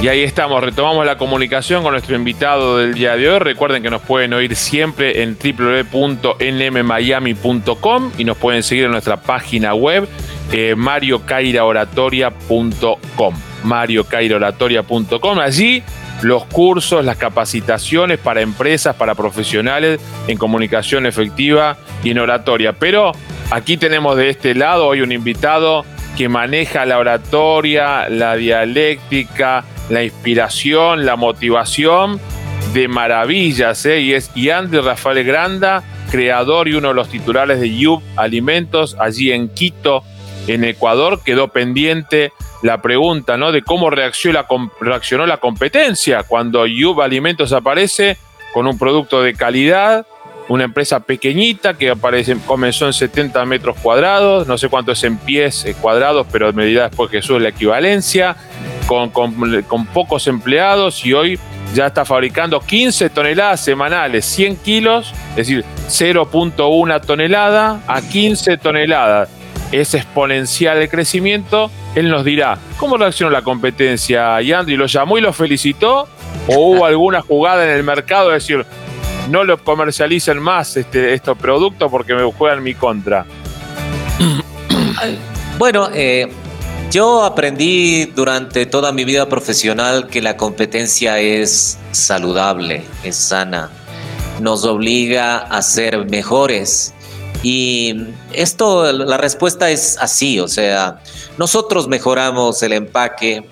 Y 0.00 0.06
ahí 0.06 0.22
estamos, 0.22 0.62
retomamos 0.62 1.04
la 1.04 1.18
comunicación 1.18 1.82
con 1.82 1.90
nuestro 1.90 2.14
invitado 2.14 2.78
del 2.78 2.94
día 2.94 3.16
de 3.16 3.28
hoy. 3.28 3.40
Recuerden 3.40 3.82
que 3.82 3.90
nos 3.90 4.02
pueden 4.02 4.32
oír 4.32 4.54
siempre 4.54 5.24
en 5.24 5.36
www.nmmiami.com 5.36 8.12
y 8.16 8.24
nos 8.24 8.36
pueden 8.36 8.62
seguir 8.62 8.84
en 8.84 8.92
nuestra 8.92 9.20
página 9.20 9.74
web 9.74 10.08
eh, 10.52 10.76
mariocairaoratoria.com. 10.76 13.34
mariocairaoratoria.com. 13.64 15.40
Allí 15.40 15.82
los 16.22 16.44
cursos, 16.44 17.04
las 17.04 17.16
capacitaciones 17.16 18.20
para 18.20 18.40
empresas, 18.40 18.94
para 18.94 19.16
profesionales 19.16 20.00
en 20.28 20.38
comunicación 20.38 21.06
efectiva 21.06 21.76
y 22.04 22.10
en 22.10 22.20
oratoria. 22.20 22.72
Pero 22.72 23.10
aquí 23.50 23.76
tenemos 23.76 24.16
de 24.16 24.30
este 24.30 24.54
lado 24.54 24.86
hoy 24.86 25.00
un 25.00 25.10
invitado 25.10 25.84
que 26.16 26.28
maneja 26.28 26.86
la 26.86 26.98
oratoria, 26.98 28.08
la 28.08 28.36
dialéctica, 28.36 29.64
la 29.88 30.02
inspiración, 30.02 31.06
la 31.06 31.16
motivación 31.16 32.20
de 32.72 32.88
maravillas, 32.88 33.84
¿eh? 33.86 34.00
y 34.00 34.12
es 34.12 34.32
Yandy 34.34 34.78
Rafael 34.78 35.24
Granda, 35.24 35.82
creador 36.10 36.68
y 36.68 36.74
uno 36.74 36.88
de 36.88 36.94
los 36.94 37.08
titulares 37.08 37.60
de 37.60 37.74
Yub 37.74 38.02
Alimentos, 38.16 38.96
allí 38.98 39.32
en 39.32 39.48
Quito, 39.48 40.02
en 40.46 40.64
Ecuador. 40.64 41.20
Quedó 41.24 41.48
pendiente 41.48 42.32
la 42.62 42.82
pregunta 42.82 43.36
¿no? 43.36 43.52
de 43.52 43.62
cómo 43.62 43.90
reaccionó 43.90 45.26
la, 45.26 45.36
competencia 45.38 46.22
cuando 46.24 46.66
Yub 46.66 47.00
Alimentos 47.00 47.52
aparece 47.52 48.18
con 48.52 48.66
un 48.66 48.78
producto 48.78 49.22
de 49.22 49.34
calidad, 49.34 50.06
una 50.48 50.64
empresa 50.64 51.00
pequeñita 51.00 51.74
que 51.74 51.90
aparece, 51.90 52.36
comenzó 52.46 52.86
en 52.86 52.94
70 52.94 53.44
metros 53.44 53.76
cuadrados, 53.82 54.46
no 54.46 54.56
sé 54.56 54.68
cuánto 54.68 54.92
es 54.92 55.04
en 55.04 55.18
pies 55.18 55.64
eh, 55.66 55.76
cuadrados, 55.78 56.26
pero 56.32 56.52
medida 56.52 56.88
después 56.88 57.10
que 57.10 57.20
sube 57.20 57.40
la 57.40 57.50
equivalencia 57.50 58.36
con, 58.88 59.86
pocos 59.92 60.26
empleados 60.26 61.04
y 61.04 61.12
hoy 61.12 61.38
ya 61.74 61.86
está 61.86 62.06
fabricando 62.06 62.58
15 62.58 63.10
toneladas 63.10 63.62
semanales, 63.62 64.24
100 64.24 64.56
kilos, 64.56 65.12
es 65.30 65.48
decir, 65.48 65.64
0.1 65.88 67.00
tonelada 67.02 67.80
a 67.86 68.00
15 68.00 68.56
toneladas. 68.56 69.28
Es 69.70 69.92
exponencial 69.92 70.78
el 70.78 70.88
crecimiento. 70.88 71.70
Él 71.94 72.08
nos 72.08 72.24
dirá, 72.24 72.56
¿cómo 72.78 72.96
reaccionó 72.96 73.30
la 73.30 73.42
competencia? 73.42 74.40
Y 74.40 74.52
Andy 74.52 74.76
lo 74.76 74.86
llamó 74.86 75.18
y 75.18 75.20
lo 75.20 75.34
felicitó. 75.34 76.08
¿O 76.46 76.70
hubo 76.70 76.86
alguna 76.86 77.20
jugada 77.20 77.64
en 77.64 77.76
el 77.76 77.84
mercado 77.84 78.28
de 78.28 78.34
decir, 78.34 78.64
no 79.28 79.44
lo 79.44 79.62
comercialicen 79.62 80.38
más 80.38 80.74
este, 80.78 81.12
estos 81.12 81.36
productos 81.36 81.90
porque 81.90 82.14
me 82.14 82.24
juegan 82.32 82.62
mi 82.62 82.74
contra? 82.74 83.26
Bueno, 85.58 85.90
eh, 85.92 86.28
yo 86.90 87.22
aprendí 87.22 88.06
durante 88.06 88.64
toda 88.64 88.92
mi 88.92 89.04
vida 89.04 89.28
profesional 89.28 90.08
que 90.08 90.22
la 90.22 90.36
competencia 90.36 91.18
es 91.18 91.78
saludable, 91.92 92.84
es 93.04 93.16
sana, 93.16 93.70
nos 94.40 94.64
obliga 94.64 95.38
a 95.38 95.60
ser 95.62 96.06
mejores. 96.06 96.94
Y 97.42 97.94
esto, 98.32 98.90
la 98.92 99.16
respuesta 99.16 99.70
es 99.70 99.98
así, 99.98 100.40
o 100.40 100.48
sea, 100.48 101.02
nosotros 101.36 101.88
mejoramos 101.88 102.62
el 102.62 102.72
empaque, 102.72 103.44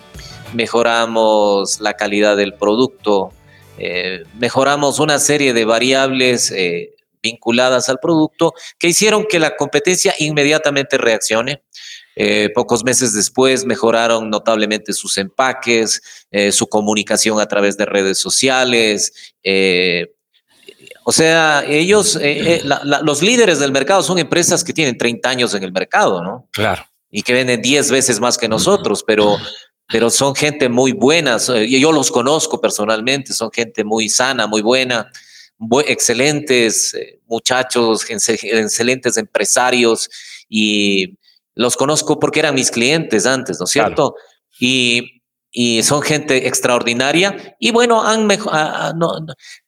mejoramos 0.55 1.81
la 1.81 1.95
calidad 1.95 2.37
del 2.37 2.55
producto, 2.55 3.33
eh, 3.79 4.25
mejoramos 4.39 4.99
una 4.99 5.19
serie 5.19 5.53
de 5.53 5.65
variables 5.67 6.51
eh, 6.51 6.95
vinculadas 7.23 7.89
al 7.89 7.99
producto 7.99 8.55
que 8.79 8.89
hicieron 8.89 9.27
que 9.29 9.39
la 9.39 9.57
competencia 9.57 10.15
inmediatamente 10.19 10.97
reaccione. 10.97 11.63
Eh, 12.19 12.49
pocos 12.55 12.83
meses 12.83 13.13
después 13.13 13.67
mejoraron 13.67 14.31
notablemente 14.31 14.95
sus 14.95 15.19
empaques, 15.19 16.01
eh, 16.31 16.51
su 16.51 16.67
comunicación 16.67 17.39
a 17.41 17.47
través 17.47 17.77
de 17.77 17.85
redes 17.85 18.19
sociales. 18.19 19.35
Eh, 19.43 20.15
o 21.05 21.13
sea, 21.13 21.63
ellos, 21.69 22.19
los 23.03 23.23
líderes 23.23 23.59
del 23.59 23.71
mercado 23.71 24.03
son 24.03 24.19
empresas 24.19 24.65
que 24.65 24.73
tienen 24.73 24.97
30 24.97 25.29
años 25.29 25.55
en 25.55 25.63
el 25.63 25.73
mercado, 25.73 26.23
¿no? 26.23 26.49
Claro. 26.53 26.87
Y 27.11 27.23
que 27.23 27.35
venden 27.35 27.61
10 27.61 27.91
veces 27.91 28.19
más 28.19 28.39
que 28.39 28.49
nosotros, 28.49 29.05
pero, 29.07 29.37
pero 29.87 30.09
son 30.11 30.35
gente 30.35 30.69
muy 30.69 30.93
buena. 30.93 31.37
Yo 31.37 31.93
los 31.93 32.11
conozco 32.11 32.61
personalmente, 32.61 33.35
son 33.35 33.53
gente 33.53 33.85
muy 33.85 34.09
sana, 34.09 34.49
muy 34.49 34.63
buena, 34.63 35.13
excelentes 35.87 36.97
muchachos, 37.27 38.05
excelentes 38.11 39.17
empresarios 39.17 40.11
y 40.49 41.17
los 41.57 41.77
conozco 41.77 42.21
porque 42.21 42.39
eran 42.41 42.55
mis 42.55 42.71
clientes 42.71 43.27
antes, 43.27 43.59
¿no 43.59 43.65
es 43.65 43.71
cierto? 43.71 44.15
Y, 44.61 45.13
son 45.83 46.03
gente 46.03 46.47
extraordinaria. 46.47 47.57
Y 47.59 47.71
bueno, 47.71 48.03
han 48.07 48.29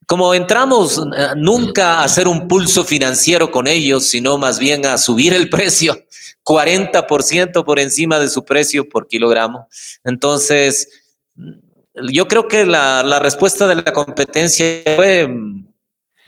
como 0.07 0.35
entramos 0.35 0.99
eh, 0.99 1.29
nunca 1.37 1.95
a 1.95 2.05
hacer 2.05 2.29
un 2.29 2.47
pulso 2.47 2.85
financiero 2.85 3.51
con 3.51 3.67
ellos, 3.67 4.07
sino 4.07 4.37
más 4.37 4.59
bien 4.59 4.85
a 4.85 4.99
subir 4.99 5.33
el 5.33 5.49
precio, 5.51 5.99
40% 6.45 7.65
por 7.65 7.79
encima 7.79 8.19
de 8.19 8.29
su 8.29 8.45
precio 8.45 8.87
por 8.87 9.09
kilogramo. 9.09 9.67
Entonces, 10.05 10.89
yo 12.13 12.29
creo 12.29 12.49
que 12.49 12.67
la, 12.67 13.03
la 13.03 13.19
respuesta 13.19 13.67
de 13.67 13.77
la 13.77 13.93
competencia 13.95 14.83
fue 14.95 15.27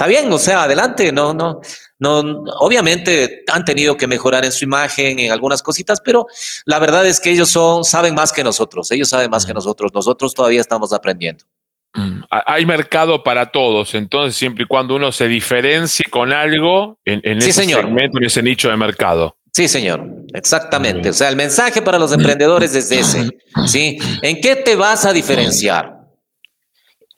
Está 0.00 0.08
bien, 0.08 0.32
o 0.32 0.38
sea, 0.38 0.62
adelante, 0.62 1.12
no, 1.12 1.34
no, 1.34 1.60
no, 2.00 2.20
obviamente 2.58 3.44
han 3.52 3.64
tenido 3.64 3.96
que 3.96 4.06
mejorar 4.06 4.44
en 4.44 4.52
su 4.52 4.64
imagen, 4.64 5.18
en 5.18 5.30
algunas 5.30 5.62
cositas, 5.62 6.00
pero 6.00 6.26
la 6.64 6.78
verdad 6.78 7.06
es 7.06 7.20
que 7.20 7.30
ellos 7.30 7.50
son, 7.50 7.84
saben 7.84 8.14
más 8.14 8.32
que 8.32 8.42
nosotros, 8.42 8.90
ellos 8.90 9.08
saben 9.08 9.30
más 9.30 9.46
que 9.46 9.54
nosotros, 9.54 9.92
nosotros 9.94 10.34
todavía 10.34 10.60
estamos 10.60 10.92
aprendiendo. 10.92 11.44
Mm, 11.94 12.22
hay 12.30 12.64
mercado 12.64 13.22
para 13.22 13.50
todos, 13.50 13.94
entonces 13.94 14.34
siempre 14.34 14.64
y 14.64 14.66
cuando 14.66 14.96
uno 14.96 15.12
se 15.12 15.28
diferencie 15.28 16.06
con 16.08 16.32
algo 16.32 16.98
en, 17.04 17.20
ese 17.38 17.64
segmento, 17.64 18.18
en 18.18 18.24
ese 18.24 18.42
nicho 18.42 18.70
de 18.70 18.76
mercado. 18.76 19.36
Sí, 19.52 19.68
señor, 19.68 20.06
exactamente. 20.32 21.10
O 21.10 21.12
sea, 21.12 21.28
el 21.28 21.36
mensaje 21.36 21.82
para 21.82 21.98
los 21.98 22.12
emprendedores 22.12 22.74
es 22.74 22.90
ese. 22.92 23.28
¿sí? 23.66 23.98
¿En 24.22 24.40
qué 24.40 24.56
te 24.56 24.76
vas 24.76 25.04
a 25.04 25.12
diferenciar? 25.12 25.99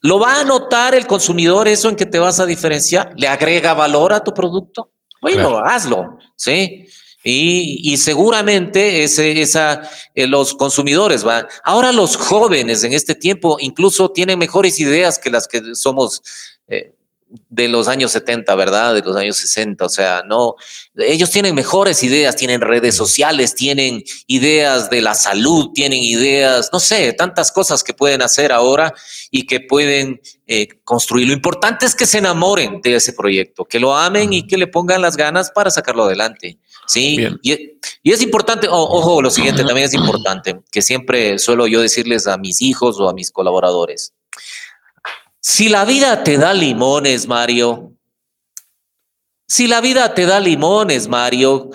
¿Lo 0.02 0.18
va 0.18 0.40
a 0.40 0.44
notar 0.44 0.94
el 0.94 1.06
consumidor 1.06 1.68
eso 1.68 1.88
en 1.88 1.96
que 1.96 2.06
te 2.06 2.18
vas 2.18 2.40
a 2.40 2.46
diferenciar? 2.46 3.12
¿Le 3.16 3.28
agrega 3.28 3.72
valor 3.72 4.12
a 4.12 4.22
tu 4.22 4.34
producto? 4.34 4.90
Bueno, 5.20 5.58
hazlo, 5.64 6.18
¿sí? 6.36 6.86
Y, 7.24 7.96
seguramente 7.98 9.04
ese, 9.04 9.40
esa, 9.40 9.88
eh, 10.16 10.26
los 10.26 10.54
consumidores 10.54 11.22
van. 11.22 11.46
Ahora 11.62 11.92
los 11.92 12.16
jóvenes 12.16 12.82
en 12.82 12.92
este 12.92 13.14
tiempo 13.14 13.58
incluso 13.60 14.10
tienen 14.10 14.40
mejores 14.40 14.80
ideas 14.80 15.20
que 15.20 15.30
las 15.30 15.46
que 15.46 15.76
somos 15.76 16.20
eh, 16.66 16.96
de 17.48 17.68
los 17.68 17.88
años 17.88 18.12
70, 18.12 18.54
¿verdad? 18.54 18.94
De 18.94 19.00
los 19.00 19.16
años 19.16 19.36
60. 19.36 19.84
O 19.84 19.88
sea, 19.88 20.22
no, 20.26 20.54
ellos 20.96 21.30
tienen 21.30 21.54
mejores 21.54 22.02
ideas, 22.02 22.36
tienen 22.36 22.60
redes 22.60 22.94
sociales, 22.94 23.54
tienen 23.54 24.02
ideas 24.26 24.90
de 24.90 25.00
la 25.00 25.14
salud, 25.14 25.70
tienen 25.74 26.02
ideas, 26.02 26.70
no 26.72 26.80
sé, 26.80 27.12
tantas 27.12 27.50
cosas 27.50 27.82
que 27.82 27.94
pueden 27.94 28.22
hacer 28.22 28.52
ahora 28.52 28.92
y 29.30 29.46
que 29.46 29.60
pueden 29.60 30.20
eh, 30.46 30.68
construir. 30.84 31.28
Lo 31.28 31.32
importante 31.32 31.86
es 31.86 31.94
que 31.94 32.06
se 32.06 32.18
enamoren 32.18 32.80
de 32.82 32.96
ese 32.96 33.12
proyecto, 33.12 33.64
que 33.64 33.80
lo 33.80 33.96
amen 33.96 34.32
y 34.32 34.46
que 34.46 34.58
le 34.58 34.66
pongan 34.66 35.00
las 35.00 35.16
ganas 35.16 35.50
para 35.50 35.70
sacarlo 35.70 36.04
adelante. 36.04 36.58
Sí, 36.86 37.18
y, 37.42 37.78
es 38.02 38.22
importante, 38.22 38.66
ojo, 38.68 39.22
lo 39.22 39.30
siguiente 39.30 39.64
también 39.64 39.86
es 39.86 39.94
importante, 39.94 40.60
que 40.70 40.82
siempre 40.82 41.38
suelo 41.38 41.66
yo 41.66 41.80
decirles 41.80 42.26
a 42.26 42.36
mis 42.36 42.60
hijos 42.60 42.98
o 42.98 43.08
a 43.08 43.14
mis 43.14 43.30
colaboradores 43.30 44.14
si 45.42 45.68
la 45.68 45.84
vida 45.84 46.24
te 46.24 46.38
da 46.38 46.54
limones, 46.54 47.26
Mario, 47.26 47.92
si 49.46 49.66
la 49.66 49.82
vida 49.82 50.14
te 50.14 50.24
da 50.24 50.40
limones, 50.40 51.08
Mario, 51.08 51.70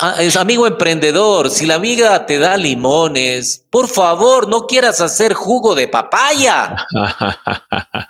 Ah, 0.00 0.16
es 0.18 0.36
amigo 0.36 0.66
emprendedor, 0.66 1.50
si 1.50 1.64
la 1.64 1.76
amiga 1.76 2.26
te 2.26 2.38
da 2.38 2.56
limones, 2.56 3.66
por 3.70 3.88
favor, 3.88 4.48
no 4.48 4.66
quieras 4.66 5.00
hacer 5.00 5.34
jugo 5.34 5.74
de 5.74 5.88
papaya. 5.88 6.76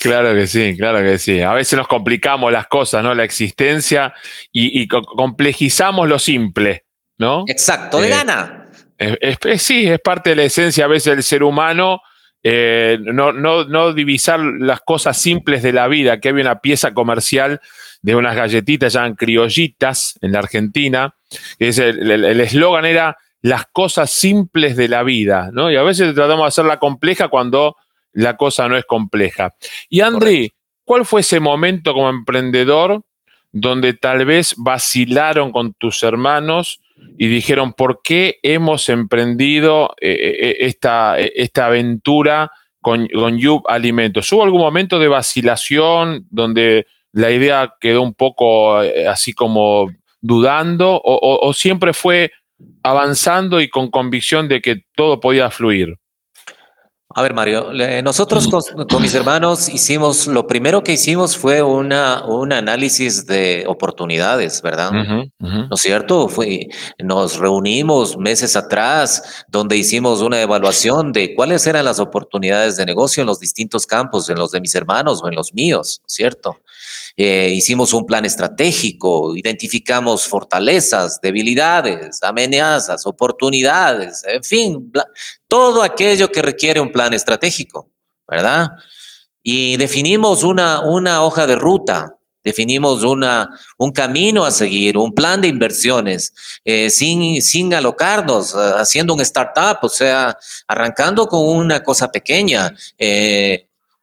Claro 0.00 0.34
que 0.34 0.48
sí, 0.48 0.76
claro 0.76 0.98
que 0.98 1.16
sí. 1.16 1.40
A 1.42 1.52
veces 1.52 1.76
nos 1.76 1.86
complicamos 1.86 2.50
las 2.50 2.66
cosas, 2.66 3.04
¿no? 3.04 3.14
La 3.14 3.22
existencia 3.22 4.12
y, 4.50 4.88
complejizamos 4.88 6.08
lo 6.08 6.18
simple, 6.18 6.86
¿no? 7.18 7.44
Exacto, 7.46 8.00
de 8.00 8.08
eh, 8.08 8.10
gana. 8.10 8.68
sí, 9.56 9.86
es 9.86 10.00
parte 10.00 10.30
de 10.30 10.36
la 10.36 10.42
esencia 10.42 10.86
a 10.86 10.88
veces 10.88 11.14
del 11.14 11.22
ser 11.22 11.44
humano. 11.44 12.00
Eh, 12.42 12.98
no, 13.00 13.32
no, 13.32 13.64
no 13.64 13.92
divisar 13.92 14.38
las 14.40 14.80
cosas 14.80 15.18
simples 15.18 15.62
de 15.62 15.72
la 15.72 15.88
vida, 15.88 16.20
que 16.20 16.28
había 16.28 16.44
una 16.44 16.60
pieza 16.60 16.94
comercial 16.94 17.60
de 18.02 18.14
unas 18.14 18.36
galletitas 18.36 18.92
llaman 18.92 19.14
criollitas 19.14 20.18
en 20.22 20.32
la 20.32 20.38
Argentina, 20.38 21.14
es 21.58 21.78
el 21.78 22.40
eslogan 22.40 22.84
era 22.84 23.16
las 23.42 23.66
cosas 23.66 24.10
simples 24.10 24.76
de 24.76 24.88
la 24.88 25.02
vida, 25.02 25.50
¿no? 25.52 25.70
Y 25.70 25.76
a 25.76 25.82
veces 25.82 26.14
tratamos 26.14 26.44
de 26.44 26.48
hacerla 26.48 26.78
compleja 26.78 27.28
cuando 27.28 27.76
la 28.12 28.36
cosa 28.36 28.68
no 28.68 28.76
es 28.76 28.84
compleja. 28.84 29.54
Y 29.88 30.00
André, 30.00 30.54
¿cuál 30.84 31.04
fue 31.04 31.20
ese 31.20 31.40
momento 31.40 31.92
como 31.92 32.08
emprendedor 32.08 33.02
donde 33.52 33.94
tal 33.94 34.24
vez 34.24 34.54
vacilaron 34.56 35.52
con 35.52 35.74
tus 35.74 36.02
hermanos 36.02 36.80
y 37.18 37.26
dijeron, 37.26 37.72
¿por 37.72 38.00
qué 38.02 38.38
hemos 38.42 38.88
emprendido 38.88 39.94
eh, 40.00 40.12
eh, 40.12 40.56
esta, 40.60 41.18
esta 41.18 41.66
aventura 41.66 42.52
con, 42.80 43.08
con 43.08 43.38
Alimentos? 43.66 44.32
¿Hubo 44.32 44.44
algún 44.44 44.60
momento 44.60 45.00
de 45.00 45.08
vacilación 45.08 46.26
donde 46.30 46.86
la 47.12 47.32
idea 47.32 47.74
quedó 47.80 48.02
un 48.02 48.14
poco 48.14 48.82
eh, 48.82 49.08
así 49.08 49.32
como 49.32 49.90
dudando 50.20 51.00
o, 51.02 51.52
siempre 51.52 51.92
fue 51.92 52.30
avanzando 52.82 53.60
y 53.60 53.68
con 53.68 53.90
convicción 53.90 54.48
de 54.48 54.60
que 54.60 54.84
todo 54.94 55.18
podía 55.18 55.50
fluir? 55.50 55.96
A 57.14 57.22
ver, 57.22 57.32
Mario, 57.32 57.70
nosotros 58.02 58.48
con, 58.48 59.00
mis 59.02 59.14
hermanos 59.14 59.70
hicimos, 59.70 60.26
lo 60.26 60.46
primero 60.46 60.82
que 60.82 60.92
hicimos 60.92 61.38
fue 61.38 61.62
una, 61.62 62.22
un 62.26 62.52
análisis 62.52 63.26
de 63.26 63.64
oportunidades, 63.66 64.60
¿verdad? 64.60 64.92
¿No 65.38 65.74
es 65.74 65.80
cierto? 65.80 66.28
Fue, 66.28 66.68
nos 66.98 67.38
reunimos 67.38 68.18
meses 68.18 68.56
atrás 68.56 69.44
donde 69.48 69.78
hicimos 69.78 70.20
una 70.20 70.42
evaluación 70.42 71.12
de 71.12 71.34
cuáles 71.34 71.66
eran 71.66 71.86
las 71.86 71.98
oportunidades 71.98 72.76
de 72.76 72.84
negocio 72.84 73.22
en 73.22 73.26
los 73.26 73.40
distintos 73.40 73.86
campos, 73.86 74.28
en 74.28 74.38
los 74.38 74.50
de 74.50 74.60
mis 74.60 74.74
hermanos 74.74 75.22
o 75.22 75.28
en 75.28 75.34
los 75.34 75.54
míos, 75.54 76.02
¿cierto? 76.04 76.58
Eh, 77.20 77.50
hicimos 77.52 77.92
un 77.94 78.06
plan 78.06 78.24
estratégico, 78.24 79.36
identificamos 79.36 80.28
fortalezas, 80.28 81.20
debilidades, 81.20 82.22
amenazas, 82.22 83.04
oportunidades, 83.06 84.22
en 84.24 84.44
fin, 84.44 84.92
todo 85.48 85.82
aquello 85.82 86.30
que 86.30 86.42
requiere 86.42 86.78
un 86.78 86.92
plan 86.92 87.12
estratégico, 87.12 87.90
¿verdad? 88.28 88.68
Y 89.42 89.76
definimos 89.78 90.44
una, 90.44 90.82
una 90.82 91.24
hoja 91.24 91.48
de 91.48 91.56
ruta, 91.56 92.14
definimos 92.44 93.02
una, 93.02 93.50
un 93.78 93.90
camino 93.90 94.44
a 94.44 94.52
seguir, 94.52 94.96
un 94.96 95.12
plan 95.12 95.40
de 95.40 95.48
inversiones, 95.48 96.32
eh, 96.64 96.88
sin, 96.88 97.42
sin 97.42 97.74
alocarnos, 97.74 98.54
eh, 98.54 98.58
haciendo 98.76 99.12
un 99.12 99.22
startup, 99.22 99.78
o 99.82 99.88
sea, 99.88 100.38
arrancando 100.68 101.26
con 101.26 101.44
una 101.48 101.82
cosa 101.82 102.12
pequeña, 102.12 102.72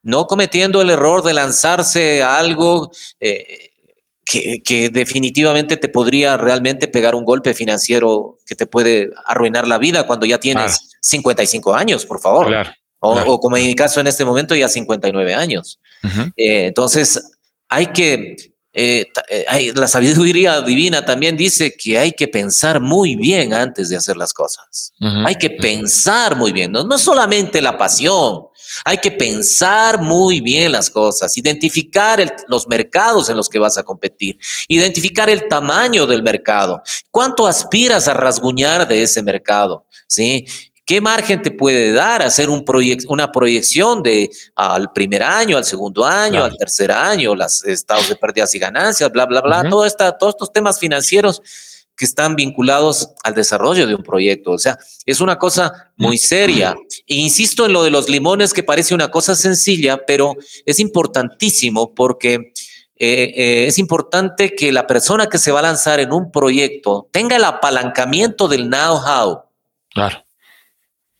no 0.05 0.27
cometiendo 0.27 0.83
el 0.83 0.91
error 0.91 1.23
de 1.23 1.33
lanzarse 1.33 2.21
a 2.21 2.37
algo 2.37 2.91
eh, 3.19 3.71
que, 4.23 4.89
definitivamente 4.93 5.77
te 5.77 5.89
podría 5.89 6.37
realmente 6.37 6.87
pegar 6.87 7.15
un 7.15 7.25
golpe 7.25 7.55
financiero 7.55 8.37
que 8.45 8.55
te 8.55 8.67
puede 8.67 9.09
arruinar 9.25 9.67
la 9.67 9.79
vida 9.79 10.05
cuando 10.05 10.27
ya 10.27 10.39
tienes 10.39 10.79
55 11.01 11.73
años, 11.73 12.05
por 12.05 12.21
favor. 12.21 12.53
o, 12.99 13.39
como 13.39 13.57
en 13.57 13.65
mi 13.65 13.75
caso 13.75 13.99
en 13.99 14.05
este 14.05 14.23
momento 14.23 14.55
ya 14.55 14.69
59 14.69 15.33
años. 15.33 15.79
Eh, 16.37 16.67
entonces, 16.67 17.31
hay 17.67 17.87
que 17.87 18.35
eh, 18.73 19.07
la 19.73 19.87
sabiduría 19.87 20.61
divina 20.61 21.03
también 21.03 21.35
dice 21.35 21.75
que 21.75 21.97
hay 21.97 22.11
que 22.11 22.27
pensar 22.27 22.79
muy 22.79 23.15
bien 23.15 23.53
antes 23.53 23.89
de 23.89 23.97
hacer 23.97 24.17
las 24.17 24.33
cosas. 24.33 24.93
Hay 25.25 25.35
que 25.35 25.49
pensar 25.49 26.35
muy 26.35 26.51
bien, 26.51 26.71
no, 26.71 26.83
no 26.83 26.99
solamente 26.99 27.59
la 27.59 27.75
pasión, 27.75 28.43
hay 28.83 28.97
que 28.97 29.11
pensar 29.11 30.01
muy 30.01 30.41
bien 30.41 30.71
las 30.71 30.89
cosas, 30.89 31.37
identificar 31.37 32.35
los 32.47 32.67
mercados 32.67 33.29
en 33.29 33.37
los 33.37 33.49
que 33.49 33.59
vas 33.59 33.77
a 33.77 33.83
competir, 33.83 34.37
identificar 34.67 35.29
el 35.29 35.47
tamaño 35.47 36.05
del 36.05 36.23
mercado, 36.23 36.81
cuánto 37.11 37.47
aspiras 37.47 38.07
a 38.07 38.13
rasguñar 38.13 38.87
de 38.87 39.03
ese 39.03 39.21
mercado, 39.23 39.85
¿sí? 40.07 40.45
¿Qué 40.85 41.01
margen 41.01 41.41
te 41.41 41.49
puede 41.49 41.93
dar 41.93 42.21
hacer 42.21 42.47
un 42.47 42.63
una 43.07 43.31
proyección 43.31 44.03
de 44.03 44.29
al 44.55 44.91
primer 44.91 45.23
año, 45.23 45.57
al 45.57 45.65
segundo 45.65 46.05
año, 46.05 46.43
al 46.43 46.55
tercer 46.57 46.91
año, 46.91 47.33
los 47.33 47.63
estados 47.65 48.07
de 48.07 48.15
pérdidas 48.15 48.53
y 48.53 48.59
ganancias, 48.59 49.11
bla, 49.11 49.25
bla, 49.25 49.41
bla, 49.41 49.67
todos 49.67 49.87
estos 49.87 50.53
temas 50.53 50.77
financieros 50.77 51.41
que 51.95 52.05
están 52.05 52.35
vinculados 52.35 53.09
al 53.23 53.33
desarrollo 53.33 53.87
de 53.87 53.95
un 53.95 54.03
proyecto. 54.03 54.51
O 54.51 54.57
sea, 54.57 54.77
es 55.05 55.21
una 55.21 55.37
cosa 55.37 55.91
muy 55.95 56.17
seria. 56.17 56.75
E 57.07 57.15
insisto 57.15 57.65
en 57.65 57.73
lo 57.73 57.83
de 57.83 57.91
los 57.91 58.09
limones, 58.09 58.53
que 58.53 58.63
parece 58.63 58.93
una 58.93 59.09
cosa 59.09 59.35
sencilla, 59.35 60.05
pero 60.05 60.35
es 60.65 60.79
importantísimo 60.79 61.93
porque 61.93 62.53
eh, 62.97 63.33
eh, 63.35 63.65
es 63.67 63.77
importante 63.77 64.55
que 64.55 64.71
la 64.71 64.87
persona 64.87 65.27
que 65.27 65.37
se 65.37 65.51
va 65.51 65.59
a 65.59 65.63
lanzar 65.63 65.99
en 65.99 66.13
un 66.13 66.31
proyecto 66.31 67.09
tenga 67.11 67.35
el 67.35 67.43
apalancamiento 67.43 68.47
del 68.47 68.69
know-how. 68.69 69.43
Claro. 69.93 70.25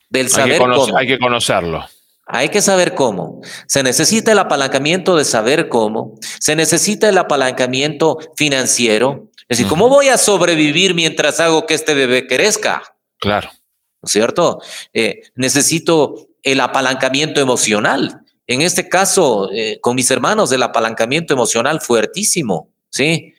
Del 0.10 0.30
saber 0.30 0.60
cómo. 0.60 0.98
Hay 0.98 1.08
que 1.08 1.20
conocerlo. 1.20 1.86
Hay 2.28 2.50
que 2.50 2.62
saber 2.62 2.96
cómo. 2.96 3.42
Se 3.68 3.84
necesita 3.84 4.32
el 4.32 4.40
apalancamiento 4.40 5.16
de 5.16 5.26
saber 5.26 5.70
cómo. 5.70 6.16
Se 6.40 6.56
necesita 6.56 7.10
el 7.10 7.18
apalancamiento 7.18 8.18
financiero. 8.36 9.30
Es 9.48 9.58
decir, 9.58 9.68
¿cómo 9.68 9.90
voy 9.90 10.10
a 10.10 10.18
sobrevivir 10.18 10.96
mientras 10.96 11.40
hago 11.40 11.66
que 11.66 11.76
este 11.76 11.94
bebé 11.94 12.28
crezca? 12.28 12.84
Claro. 13.20 13.50
¿No 13.52 14.08
es 14.08 14.12
cierto? 14.12 14.60
Eh, 14.94 15.22
necesito 15.36 16.28
el 16.42 16.60
apalancamiento 16.60 17.42
emocional. 17.42 18.22
En 18.48 18.62
este 18.62 18.90
caso, 18.90 19.50
eh, 19.52 19.80
con 19.82 19.96
mis 19.96 20.10
hermanos, 20.12 20.52
el 20.52 20.64
apalancamiento 20.64 21.34
emocional 21.34 21.82
fuertísimo, 21.82 22.70
¿sí? 22.90 23.34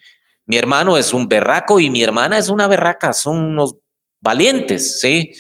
Mi 0.46 0.56
hermano 0.56 0.96
es 0.96 1.12
un 1.12 1.28
berraco 1.28 1.80
y 1.80 1.90
mi 1.90 2.02
hermana 2.02 2.38
es 2.38 2.48
una 2.48 2.68
berraca, 2.68 3.12
son 3.12 3.38
unos 3.38 3.76
valientes, 4.20 5.00
¿sí? 5.00 5.32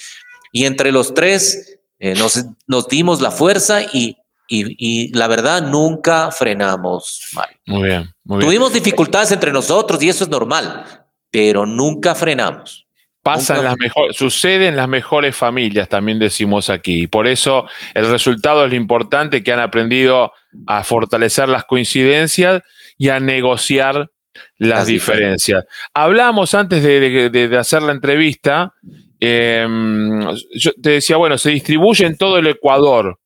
Y 0.52 0.64
entre 0.66 0.90
los 0.90 1.14
tres 1.14 1.78
eh, 1.98 2.14
nos, 2.14 2.44
nos 2.66 2.88
dimos 2.88 3.20
la 3.20 3.30
fuerza 3.30 3.82
y 3.92 4.16
y, 4.48 5.12
la 5.12 5.26
verdad 5.26 5.62
nunca 5.62 6.30
frenamos, 6.30 7.20
Muy 7.66 7.88
bien, 7.88 8.14
muy 8.26 8.38
bien. 8.38 8.48
Tuvimos 8.48 8.72
dificultades 8.72 9.32
entre 9.32 9.52
nosotros 9.52 10.02
y 10.02 10.08
eso 10.08 10.24
es 10.24 10.30
normal, 10.30 10.84
pero 11.30 11.64
nunca 11.64 12.14
frenamos. 12.14 12.86
Pasa 13.22 13.56
en 13.56 13.64
las 13.64 13.76
mejores, 13.76 14.16
sucede 14.16 14.68
en 14.68 14.76
las 14.76 14.88
mejores 14.88 15.34
familias, 15.34 15.88
también 15.88 16.20
decimos 16.20 16.70
aquí. 16.70 17.02
Y 17.02 17.06
por 17.08 17.26
eso 17.26 17.66
el 17.94 18.08
resultado 18.08 18.64
es 18.64 18.70
lo 18.70 18.76
importante, 18.76 19.42
que 19.42 19.52
han 19.52 19.58
aprendido 19.58 20.32
a 20.66 20.84
fortalecer 20.84 21.48
las 21.48 21.64
coincidencias 21.64 22.62
y 22.96 23.08
a 23.08 23.18
negociar 23.18 24.10
las, 24.58 24.86
diferencias. 24.86 25.64
Hablamos 25.92 26.54
antes 26.54 26.82
de, 26.82 27.56
hacer 27.58 27.82
la 27.82 27.92
entrevista, 27.92 28.74
em, 29.18 30.20
yo 30.54 30.72
te 30.80 30.90
decía, 30.90 31.16
bueno, 31.16 31.36
se 31.38 31.50
distribuye 31.50 32.06
en 32.06 32.16
todo 32.16 32.38
el 32.38 32.46
Ecuador 32.46 33.18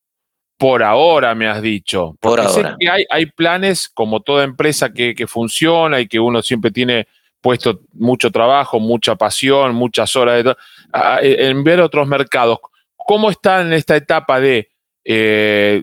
por 0.60 0.82
ahora, 0.82 1.34
me 1.34 1.48
has 1.48 1.62
dicho. 1.62 2.18
por 2.20 2.38
ahora. 2.38 2.76
que 2.78 2.90
hay, 2.90 3.06
hay, 3.08 3.24
planes, 3.24 3.88
como 3.88 4.20
toda 4.20 4.44
empresa 4.44 4.92
que, 4.92 5.26
funciona 5.26 6.00
y 6.00 6.06
que 6.06 6.20
uno 6.20 6.42
siempre 6.42 6.70
tiene 6.70 7.08
puesto 7.40 7.80
mucho 7.94 8.30
trabajo, 8.30 8.78
mucha 8.78 9.16
pasión, 9.16 9.74
muchas 9.74 10.14
horas 10.16 10.44
de 10.44 10.54
en 11.22 11.64
ver 11.64 11.80
otros 11.80 12.06
mercados. 12.06 12.58
¿Cómo 12.94 13.30
está 13.30 13.62
en 13.62 13.72
esta 13.72 13.96
etapa 13.96 14.38
de, 14.38 14.68
eh, 15.02 15.82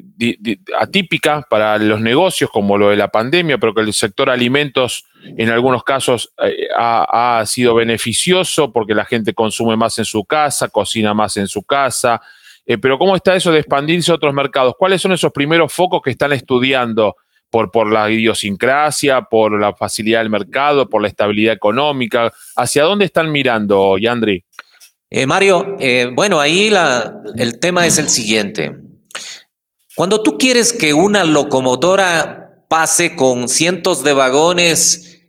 atípica 0.80 1.42
para 1.50 1.80
los 1.80 2.00
negocios, 2.00 2.52
como 2.52 2.78
lo 2.78 2.92
de 2.92 2.98
la 2.98 3.08
pandemia, 3.08 3.58
pero 3.58 3.74
que 3.74 3.82
el 3.82 3.92
sector 3.94 4.30
alimentos 4.30 5.06
en 5.24 5.50
algunos 5.50 5.84
casos 5.84 6.32
eh, 6.44 6.68
ha, 6.78 7.40
ha, 7.40 7.46
sido 7.48 7.74
beneficioso 7.74 8.72
porque 8.72 8.94
la 8.94 9.06
gente 9.06 9.34
consume 9.34 9.76
más 9.76 9.98
en 9.98 10.06
su 10.06 10.24
casa, 10.24 10.68
cocina 10.68 11.16
más 11.16 11.36
en 11.38 11.48
su 11.48 11.64
casa, 11.64 12.22
eh, 12.70 12.78
pero 12.78 13.00
¿cómo 13.00 13.16
está 13.16 13.34
eso 13.34 13.50
de 13.50 13.60
expandirse 13.60 14.12
a 14.12 14.16
otros 14.16 14.34
mercados? 14.34 14.76
¿Cuáles 14.78 15.02
son 15.02 15.14
esos 15.14 15.32
primeros 15.32 15.72
focos 15.72 16.02
que 16.04 16.12
están 16.12 16.34
estudiando 16.34 17.16
por, 17.50 17.72
por 17.72 17.90
la 17.90 18.12
idiosincrasia, 18.12 19.22
por 19.22 19.58
la 19.58 19.74
facilidad 19.74 20.20
del 20.20 20.30
mercado, 20.30 20.90
por 20.90 21.02
la 21.02 21.08
estabilidad 21.08 21.54
económica? 21.54 22.34
¿Hacia 22.58 22.84
dónde 22.84 23.06
están 23.06 23.32
mirando, 23.32 23.98
Yandri? 23.98 24.44
Eh, 25.10 25.26
Mario, 25.26 25.78
eh, 25.80 26.12
bueno, 26.14 26.42
ahí 26.42 26.70
el 27.38 27.60
tema 27.62 27.88
es 27.88 28.00
el 28.00 28.10
siguiente. 28.10 28.76
Cuando 29.96 30.22
tú 30.22 30.38
quieres 30.38 30.74
que 30.74 30.94
una 30.94 31.24
locomotora 31.24 32.66
pase 32.68 33.16
con 33.16 33.48
cientos 33.48 34.04
de 34.04 34.12
vagones 34.12 35.22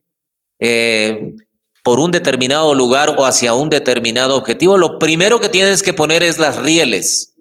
por 1.89 2.01
un 2.01 2.11
determinado 2.11 2.75
lugar 2.75 3.15
o 3.17 3.25
hacia 3.25 3.55
un 3.55 3.71
determinado 3.71 4.37
objetivo, 4.37 4.77
lo 4.77 4.99
primero 4.99 5.41
que 5.41 5.49
tienes 5.49 5.83
que 5.83 5.95
poner 5.95 6.23
es 6.23 6.39
las 6.39 6.59
rieles. 6.59 7.35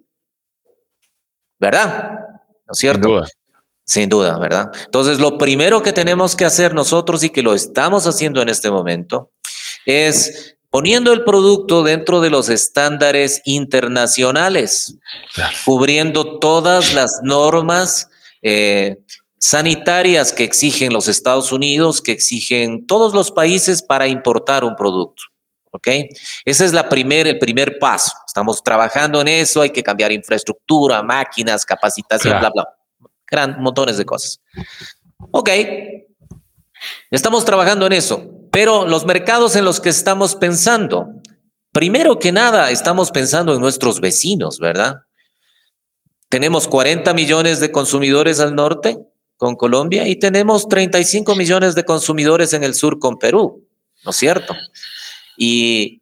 ¿Verdad? 1.60 2.12
¿No 2.66 2.72
es 2.72 2.78
cierto? 2.78 3.10
Sin 3.10 3.12
duda. 3.12 3.28
Sin 3.84 4.08
duda, 4.08 4.40
¿verdad? 4.40 4.72
Entonces, 4.86 5.20
lo 5.20 5.38
primero 5.38 5.84
que 5.84 5.92
tenemos 5.92 6.34
que 6.34 6.46
hacer 6.46 6.74
nosotros 6.74 7.26
y 7.26 7.30
que 7.30 7.44
lo 7.44 7.54
estamos 7.54 8.08
haciendo 8.08 8.42
en 8.42 8.48
este 8.48 8.72
momento 8.72 9.32
es 9.86 10.56
poniendo 10.70 11.12
el 11.12 11.26
producto 11.26 11.84
dentro 11.84 12.22
de 12.22 12.30
los 12.30 12.48
estándares 12.48 13.42
internacionales, 13.44 14.96
cubriendo 15.66 16.40
todas 16.40 16.94
las 16.94 17.20
normas 17.22 18.10
eh, 18.42 19.00
sanitarias 19.40 20.34
que 20.34 20.44
exigen 20.44 20.94
los 20.94 21.08
Estados 21.08 21.52
Unidos, 21.52 22.02
que 22.02 22.12
exigen 22.12 22.88
todos 22.88 23.14
los 23.14 23.32
países 23.32 23.84
para 23.84 24.08
importar 24.08 24.64
un 24.64 24.76
producto. 24.76 25.24
¿Ok? 25.72 25.88
Ese 26.46 26.66
es 26.66 26.74
la 26.74 26.90
primer, 26.90 27.28
el 27.28 27.38
primer 27.38 27.78
paso. 27.78 28.12
Estamos 28.26 28.64
trabajando 28.64 29.22
en 29.22 29.28
eso, 29.28 29.62
hay 29.62 29.70
que 29.70 29.84
cambiar 29.84 30.12
infraestructura, 30.12 31.04
máquinas, 31.04 31.66
capacitación, 31.66 32.40
bla, 32.40 32.50
bla. 32.50 32.68
Gran, 33.30 33.62
montones 33.62 33.98
de 33.98 34.06
cosas. 34.06 34.40
Ok, 35.32 35.50
estamos 37.12 37.44
trabajando 37.44 37.86
en 37.86 37.94
eso, 37.94 38.24
pero 38.52 38.88
los 38.88 39.06
mercados 39.06 39.56
en 39.56 39.66
los 39.66 39.80
que 39.80 39.90
estamos 39.90 40.36
pensando, 40.36 41.10
primero 41.74 42.18
que 42.18 42.32
nada, 42.32 42.72
estamos 42.72 43.12
pensando 43.12 43.54
en 43.54 43.60
nuestros 43.60 44.00
vecinos, 44.00 44.60
¿verdad? 44.60 45.02
Tenemos 46.30 46.68
40 46.68 47.14
millones 47.14 47.60
de 47.60 47.72
consumidores 47.72 48.40
al 48.40 48.56
norte 48.56 48.98
con 49.38 49.56
Colombia 49.56 50.08
y 50.08 50.16
tenemos 50.16 50.68
35 50.68 51.36
millones 51.36 51.76
de 51.76 51.86
consumidores 51.86 52.54
en 52.54 52.64
el 52.64 52.74
sur 52.74 53.00
con 53.00 53.18
Perú, 53.18 53.64
¿no 54.04 54.12
es 54.12 54.18
cierto? 54.18 54.56
Y 55.38 56.02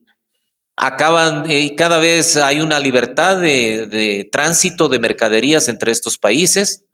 acaban, 0.75 1.49
y 1.49 1.53
eh, 1.53 1.75
cada 1.75 1.99
vez 1.99 2.37
hay 2.37 2.61
una 2.61 2.79
libertad 2.79 3.39
de, 3.39 4.27
tránsito 4.31 4.89
de 4.89 4.99
mercaderías 4.99 5.67
entre 5.67 5.91
estos 5.91 6.17
países. 6.17 6.85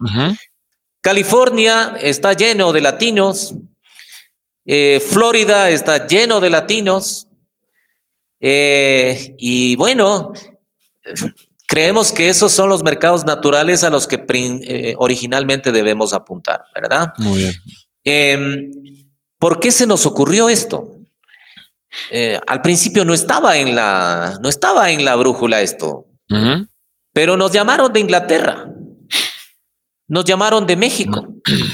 California 1.02 1.96
está 2.00 2.34
lleno 2.34 2.74
de 2.74 2.82
latinos, 2.82 3.56
eh, 4.66 5.00
Florida 5.00 5.70
está 5.70 6.06
lleno 6.08 6.40
de 6.40 6.50
latinos, 6.50 7.28
eh, 8.40 9.36
y 9.38 9.76
bueno, 9.76 10.34
creemos 11.72 12.12
que 12.12 12.28
esos 12.28 12.52
son 12.52 12.68
los 12.68 12.84
mercados 12.84 13.24
naturales 13.24 13.86
a 13.86 13.90
los 13.90 14.06
que 14.06 14.18
originalmente 14.98 15.72
debemos 15.72 16.12
apuntar, 16.12 16.66
¿verdad? 16.76 17.14
Muy 17.18 17.38
bien. 17.38 17.54
Em, 18.04 18.72
¿Por 19.40 19.58
qué 19.62 19.72
se 19.72 19.88
nos 19.88 20.06
ocurrió 20.06 20.50
esto? 20.50 20.98
Eh, 22.10 22.38
al 22.46 22.62
principio 22.62 23.06
no 23.06 23.14
estaba 23.14 23.56
en 23.56 23.74
la, 23.74 24.38
no 24.42 24.50
estaba 24.50 24.92
en 24.92 25.06
la 25.06 25.16
brújula 25.16 25.62
esto, 25.62 26.08
pero 27.14 27.38
nos 27.38 27.54
llamaron 27.54 27.94
de 27.94 28.02
Inglaterra, 28.02 28.68
nos 30.10 30.26
llamaron 30.26 30.68
de 30.68 30.76
México, 30.76 31.26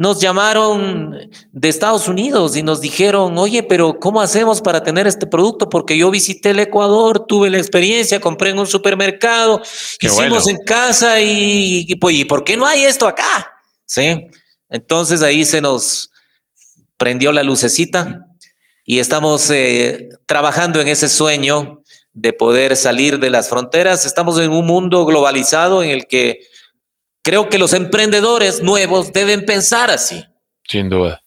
nos 0.00 0.18
llamaron 0.18 1.30
de 1.52 1.68
Estados 1.68 2.08
Unidos 2.08 2.56
y 2.56 2.62
nos 2.62 2.80
dijeron, 2.80 3.36
oye, 3.36 3.62
pero 3.62 4.00
¿cómo 4.00 4.22
hacemos 4.22 4.62
para 4.62 4.82
tener 4.82 5.06
este 5.06 5.26
producto? 5.26 5.68
Porque 5.68 5.98
yo 5.98 6.10
visité 6.10 6.52
el 6.52 6.60
Ecuador, 6.60 7.26
tuve 7.26 7.50
la 7.50 7.58
experiencia, 7.58 8.18
compré 8.18 8.48
en 8.48 8.60
un 8.60 8.66
supermercado, 8.66 9.60
hicimos 10.00 10.48
en 10.48 10.56
casa 10.64 11.20
y, 11.20 11.84
y, 11.86 11.96
pues, 11.96 12.16
¿y 12.16 12.24
por 12.24 12.44
qué 12.44 12.56
no 12.56 12.64
hay 12.64 12.84
esto 12.84 13.06
acá? 13.06 13.52
Sí. 13.84 14.26
Entonces 14.70 15.20
ahí 15.20 15.44
se 15.44 15.60
nos 15.60 16.10
prendió 16.96 17.30
la 17.30 17.42
lucecita 17.42 18.24
y 18.86 19.00
estamos 19.00 19.50
eh, 19.50 20.08
trabajando 20.24 20.80
en 20.80 20.88
ese 20.88 21.10
sueño 21.10 21.82
de 22.14 22.32
poder 22.32 22.74
salir 22.76 23.18
de 23.18 23.28
las 23.28 23.50
fronteras. 23.50 24.06
Estamos 24.06 24.40
en 24.40 24.50
un 24.50 24.64
mundo 24.64 25.04
globalizado 25.04 25.82
en 25.82 25.90
el 25.90 26.06
que 26.06 26.40
creo 27.22 27.48
que 27.48 27.58
los 27.58 27.72
emprendedores 27.72 28.62
nuevos 28.62 29.12
deben 29.12 29.44
pensar 29.44 29.90
así. 29.90 30.24
Sin 30.68 30.88
duda. 30.88 31.22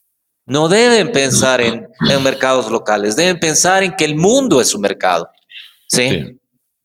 No 0.46 0.68
deben 0.68 1.12
pensar 1.12 1.62
en, 1.62 1.88
mercados 2.22 2.70
locales, 2.70 3.16
deben 3.16 3.40
pensar 3.40 3.84
en 3.84 3.96
que 3.96 4.06
el 4.06 4.16
mundo 4.16 4.60
es 4.60 4.70
su 4.70 4.80
mercado. 4.80 5.30
Sí. 5.88 6.38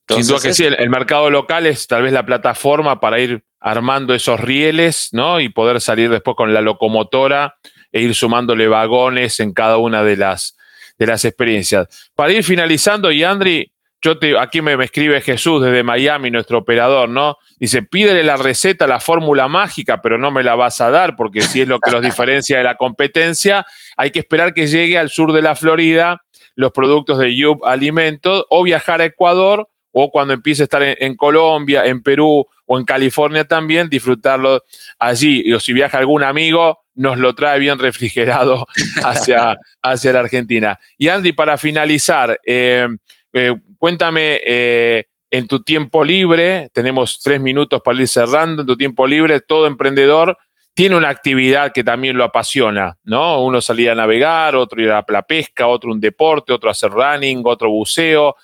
Sin 0.08 0.26
duda 0.26 0.40
que 0.40 0.54
sí, 0.54 0.64
el, 0.64 0.74
el, 0.74 0.90
mercado 0.90 1.28
local 1.28 1.66
es 1.66 1.86
tal 1.86 2.02
vez 2.02 2.12
la 2.12 2.24
plataforma 2.24 3.00
para 3.00 3.18
ir 3.18 3.44
armando 3.60 4.14
esos 4.14 4.40
rieles, 4.40 5.08
¿no? 5.12 5.40
Y 5.40 5.48
poder 5.48 5.80
salir 5.80 6.08
después 6.08 6.36
con 6.36 6.54
la 6.54 6.60
locomotora 6.60 7.56
e 7.92 8.02
ir 8.02 8.14
sumándole 8.14 8.68
vagones 8.68 9.40
en 9.40 9.52
cada 9.52 9.78
una 9.78 10.02
de 10.02 10.16
las, 10.16 10.56
de 10.98 11.06
las 11.06 11.24
experiencias. 11.24 12.10
Para 12.14 12.32
ir 12.32 12.44
finalizando, 12.44 13.10
y 13.10 13.24
Andri, 13.24 13.72
yo 14.00 14.18
te, 14.18 14.38
aquí 14.38 14.62
me, 14.62 14.74
escribe 14.82 15.20
Jesús 15.20 15.62
desde 15.62 15.82
Miami, 15.82 16.30
nuestro 16.30 16.58
operador, 16.58 17.08
¿no? 17.08 17.36
Dice, 17.58 17.82
pídele 17.82 18.22
la 18.22 18.36
receta, 18.36 18.86
la 18.86 19.00
fórmula 19.00 19.48
mágica, 19.48 20.00
pero 20.00 20.18
no 20.18 20.30
me 20.30 20.44
la 20.44 20.54
vas 20.54 20.80
a 20.80 20.90
dar, 20.90 21.16
porque 21.16 21.40
si 21.40 21.62
es 21.62 21.68
lo 21.68 21.80
que 21.80 21.90
los 21.90 22.02
diferencia 22.02 22.58
de 22.58 22.64
la 22.64 22.76
competencia, 22.76 23.66
hay 23.96 24.10
que 24.10 24.20
esperar 24.20 24.54
que 24.54 24.68
llegue 24.68 24.98
al 24.98 25.10
sur 25.10 25.32
de 25.32 25.42
la 25.42 25.56
Florida 25.56 26.22
los 26.54 26.72
productos 26.72 27.18
de 27.18 27.36
Yub 27.36 27.64
Alimentos 27.64 28.44
o 28.50 28.64
viajar 28.64 29.00
a 29.00 29.04
Ecuador 29.04 29.68
o 29.92 30.10
cuando 30.10 30.34
empiece 30.34 30.62
a 30.62 30.64
estar 30.64 30.82
en, 30.82 31.16
Colombia, 31.16 31.86
en 31.86 32.02
Perú 32.02 32.46
o 32.66 32.78
en 32.78 32.84
California 32.84 33.44
también, 33.44 33.88
disfrutarlo 33.88 34.64
allí. 34.98 35.52
O 35.52 35.60
si 35.60 35.72
viaja 35.72 35.98
algún 35.98 36.24
amigo, 36.24 36.80
nos 36.94 37.18
lo 37.18 37.34
trae 37.36 37.60
bien 37.60 37.78
refrigerado 37.78 38.66
hacia, 39.04 39.56
hacia 39.82 40.12
la 40.12 40.20
Argentina. 40.20 40.78
Y 40.98 41.08
Andy, 41.08 41.32
para 41.32 41.56
finalizar, 41.58 42.40
eh, 42.44 42.88
eh, 43.32 43.54
cuéntame 43.78 44.40
eh, 44.44 45.04
en 45.30 45.46
tu 45.46 45.62
tiempo 45.62 46.04
libre, 46.04 46.68
tenemos 46.72 47.20
tres 47.22 47.40
minutos 47.40 47.80
para 47.82 48.00
ir 48.00 48.08
cerrando, 48.08 48.62
en 48.62 48.66
tu 48.66 48.76
tiempo 48.76 49.06
libre, 49.06 49.40
todo 49.40 49.66
emprendedor 49.66 50.36
tiene 50.74 50.96
una 50.96 51.08
actividad 51.08 51.72
que 51.72 51.82
también 51.82 52.16
lo 52.16 52.22
apasiona, 52.22 52.96
¿no? 53.02 53.42
Uno 53.42 53.60
salía 53.60 53.92
a 53.92 53.94
navegar, 53.96 54.54
otro 54.54 54.80
ir 54.80 54.92
a 54.92 55.04
la 55.08 55.22
pesca, 55.22 55.66
otro 55.66 55.90
un 55.90 55.98
deporte, 56.00 56.52
otro 56.52 56.70
hacer 56.70 56.90
running, 56.90 57.42
otro 57.44 57.68
buceo, 57.68 58.36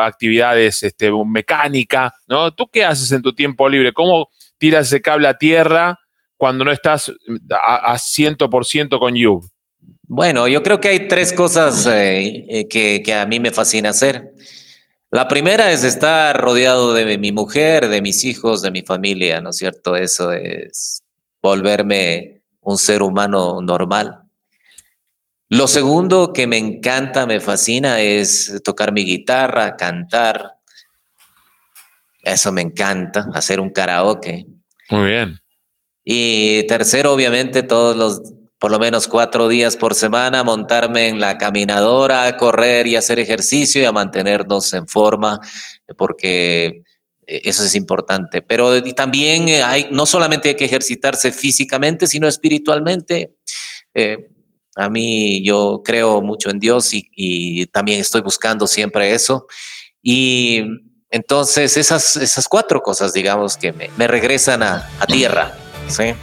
actividades 0.00 0.84
este, 0.84 1.10
mecánica, 1.26 2.14
¿no? 2.28 2.52
¿Tú 2.52 2.68
qué 2.68 2.84
haces 2.84 3.10
en 3.10 3.22
tu 3.22 3.32
tiempo 3.32 3.68
libre? 3.68 3.92
¿Cómo 3.92 4.28
tiras 4.56 4.86
ese 4.86 5.02
cable 5.02 5.26
a 5.26 5.36
tierra? 5.36 5.98
cuando 6.38 6.64
no 6.64 6.70
estás 6.70 7.12
a, 7.50 7.94
100% 7.94 8.98
con 8.98 9.14
You? 9.14 9.42
Bueno, 10.10 10.48
yo 10.48 10.62
creo 10.62 10.80
que 10.80 10.88
hay 10.88 11.06
tres 11.06 11.34
cosas 11.34 11.86
eh, 11.86 12.46
eh, 12.48 12.66
que, 12.66 13.02
que, 13.04 13.14
a 13.14 13.26
mí 13.26 13.40
me 13.40 13.50
fascina 13.50 13.90
hacer. 13.90 14.32
La 15.10 15.28
primera 15.28 15.70
es 15.70 15.84
estar 15.84 16.40
rodeado 16.40 16.94
de 16.94 17.18
mi 17.18 17.30
mujer, 17.30 17.88
de 17.88 18.00
mis 18.00 18.24
hijos, 18.24 18.62
de 18.62 18.70
mi 18.70 18.80
familia, 18.80 19.42
¿no 19.42 19.50
es 19.50 19.56
cierto? 19.56 19.96
Eso 19.96 20.32
es 20.32 21.02
volverme 21.42 22.40
un 22.62 22.78
ser 22.78 23.02
humano 23.02 23.60
normal. 23.60 24.22
Lo 25.50 25.66
segundo 25.66 26.32
que 26.32 26.46
me 26.46 26.56
encanta, 26.56 27.26
me 27.26 27.40
fascina, 27.40 28.00
es 28.00 28.62
tocar 28.64 28.92
mi 28.92 29.04
guitarra, 29.04 29.76
cantar. 29.76 30.56
Eso 32.22 32.50
me 32.50 32.62
encanta, 32.62 33.28
hacer 33.34 33.60
un 33.60 33.70
karaoke. 33.70 34.46
Muy 34.90 35.06
bien. 35.06 35.38
Y 36.02 36.66
tercero, 36.66 37.12
obviamente, 37.12 37.62
todos 37.62 37.96
los, 37.96 38.37
por 38.58 38.70
lo 38.72 38.78
menos 38.78 39.06
cuatro 39.06 39.48
días 39.48 39.76
por 39.76 39.94
semana, 39.94 40.42
montarme 40.42 41.08
en 41.08 41.20
la 41.20 41.38
caminadora, 41.38 42.26
a 42.26 42.36
correr 42.36 42.86
y 42.86 42.96
hacer 42.96 43.18
ejercicio 43.18 43.80
y 43.80 43.84
a 43.84 43.92
mantenernos 43.92 44.72
en 44.72 44.88
forma, 44.88 45.40
porque 45.96 46.82
eso 47.26 47.64
es 47.64 47.74
importante. 47.76 48.42
Pero 48.42 48.82
también 48.94 49.48
hay, 49.64 49.88
no 49.90 50.06
solamente 50.06 50.50
hay 50.50 50.54
que 50.56 50.64
ejercitarse 50.64 51.30
físicamente, 51.30 52.06
sino 52.06 52.26
espiritualmente. 52.26 53.36
Eh, 53.94 54.28
a 54.74 54.88
mí 54.88 55.44
yo 55.44 55.82
creo 55.84 56.20
mucho 56.22 56.50
en 56.50 56.58
Dios 56.58 56.90
y, 56.92 57.66
también 57.66 58.00
estoy 58.00 58.22
buscando 58.22 58.66
siempre 58.66 59.12
eso. 59.12 59.46
Y 60.02 60.62
entonces 61.10 61.76
esas, 61.76 62.16
esas 62.16 62.48
cuatro 62.48 62.80
cosas, 62.80 63.12
digamos, 63.12 63.56
que 63.56 63.72
me, 63.72 64.08
regresan 64.08 64.62
a, 64.62 64.88
a 64.98 65.06
tierra. 65.06 65.56
Sí. 65.88 66.14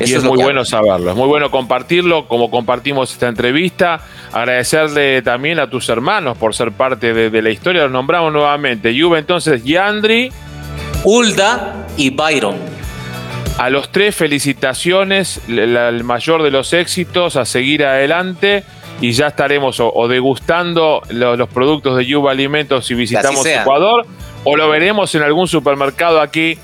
Y 0.00 0.12
es, 0.12 0.22
muy 0.22 0.42
bueno 0.42 0.64
saberlo, 0.64 1.10
es 1.10 1.16
muy 1.16 1.26
bueno 1.26 1.50
compartirlo, 1.50 2.28
como 2.28 2.50
compartimos 2.50 3.12
esta 3.12 3.28
entrevista. 3.28 4.00
Agradecerle 4.32 5.22
también 5.22 5.58
a 5.58 5.70
tus 5.70 5.88
hermanos 5.88 6.36
por 6.36 6.54
ser 6.54 6.72
parte 6.72 7.14
de, 7.14 7.42
la 7.42 7.50
historia. 7.50 7.82
Los 7.84 7.92
nombramos 7.92 8.32
nuevamente. 8.32 8.94
Juve 8.98 9.18
entonces, 9.18 9.64
Yandri, 9.64 10.30
Ulda 11.04 11.86
y 11.96 12.10
Byron. 12.10 12.56
A 13.58 13.70
los 13.70 13.90
tres, 13.90 14.14
felicitaciones, 14.14 15.40
el 15.48 16.04
mayor 16.04 16.42
de 16.42 16.50
los 16.50 16.74
éxitos, 16.74 17.36
a 17.36 17.46
seguir 17.46 17.84
adelante 17.86 18.64
y 19.00 19.12
ya 19.12 19.28
estaremos 19.28 19.80
o, 19.80 20.08
degustando 20.08 21.02
los, 21.08 21.48
productos 21.48 21.96
de 21.96 22.06
Yuba 22.06 22.32
Alimentos 22.32 22.86
si 22.86 22.94
visitamos 22.94 23.44
Ecuador 23.44 24.06
o 24.44 24.56
lo 24.56 24.70
veremos 24.70 25.14
en 25.14 25.22
algún 25.22 25.48
supermercado 25.48 26.20
aquí 26.20 26.58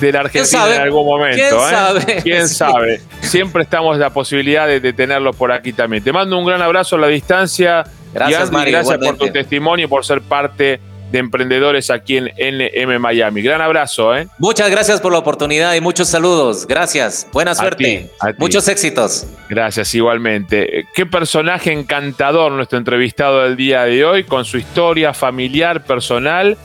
de 0.00 0.12
la 0.12 0.20
Argentina 0.20 0.74
en 0.74 0.82
algún 0.82 1.06
momento. 1.06 1.36
¿Quién 1.36 1.52
¿eh? 1.52 1.70
sabe? 1.70 2.22
¿Quién 2.22 2.48
sabe? 2.48 3.00
Siempre 3.20 3.62
estamos 3.62 3.94
en 3.94 4.00
la 4.00 4.10
posibilidad 4.10 4.66
de, 4.66 4.80
de, 4.80 4.92
tenerlo 4.92 5.32
por 5.32 5.52
aquí 5.52 5.72
también. 5.72 6.02
Te 6.02 6.12
mando 6.12 6.38
un 6.38 6.46
gran 6.46 6.62
abrazo 6.62 6.96
a 6.96 6.98
la 6.98 7.08
distancia. 7.08 7.84
Gracias, 8.12 8.50
y 8.50 8.56
Andy, 8.56 8.70
gracias 8.70 8.98
por 8.98 9.16
tu 9.16 9.28
testimonio 9.30 9.86
y 9.86 9.88
por 9.88 10.04
ser 10.04 10.22
parte 10.22 10.80
de 11.10 11.18
emprendedores 11.18 11.90
aquí 11.90 12.18
en 12.18 12.26
NM 12.26 12.98
Miami. 13.00 13.42
Gran 13.42 13.60
abrazo, 13.60 14.14
¿eh? 14.16 14.28
Muchas 14.38 14.70
gracias 14.70 15.00
por 15.00 15.12
la 15.12 15.18
oportunidad 15.18 15.74
y 15.74 15.80
muchos 15.80 16.08
saludos. 16.08 16.66
Gracias. 16.66 17.26
Buena 17.32 17.54
suerte. 17.54 18.10
Muchos 18.36 18.68
éxitos. 18.68 19.26
Gracias, 19.48 19.94
igualmente. 19.94 20.86
Qué 20.94 21.06
personaje 21.06 21.72
encantador 21.72 22.52
nuestro 22.52 22.78
entrevistado 22.78 23.42
del 23.44 23.56
día 23.56 23.84
de 23.84 24.04
hoy, 24.04 24.24
con 24.24 24.44
su 24.44 24.58
historia 24.58 25.14
familiar, 25.14 25.84
personal 25.84 26.58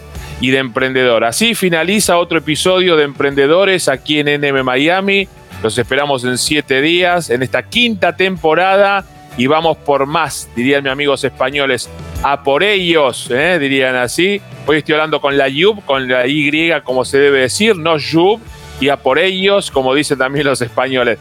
y 0.43 0.51
de 0.51 0.57
emprendedor. 0.57 1.23
Así 1.23 1.55
finaliza 1.55 2.17
otro 2.17 2.37
episodio 2.37 2.97
de 2.97 3.05
Emprendedores 3.05 3.87
aquí 3.87 4.19
en 4.19 4.27
NM 4.41 4.61
Miami. 4.61 5.25
Los 5.63 5.77
esperamos 5.77 6.25
en 6.25 6.37
siete 6.37 6.81
días, 6.81 7.29
en 7.29 7.43
esta 7.43 7.63
quinta 7.63 8.17
temporada 8.17 9.05
y 9.37 9.47
vamos 9.47 9.77
por 9.77 10.05
más, 10.05 10.49
dirían 10.53 10.83
mis 10.83 10.91
amigos 10.91 11.23
españoles, 11.23 11.89
a 12.23 12.43
por 12.43 12.61
ellos, 12.61 13.31
¿eh? 13.31 13.57
dirían 13.57 13.95
así. 13.95 14.41
Hoy 14.67 14.79
estoy 14.79 14.95
hablando 14.95 15.21
con 15.21 15.37
la 15.37 15.47
YUB, 15.47 15.85
con 15.85 16.09
la 16.09 16.27
Y 16.27 16.51
como 16.83 17.05
se 17.05 17.19
debe 17.19 17.39
decir, 17.39 17.77
no 17.77 17.97
YUB, 17.97 18.41
y 18.81 18.89
a 18.89 18.97
por 18.97 19.19
ellos, 19.19 19.71
como 19.71 19.95
dicen 19.95 20.17
también 20.17 20.45
los 20.45 20.61
españoles. 20.61 21.19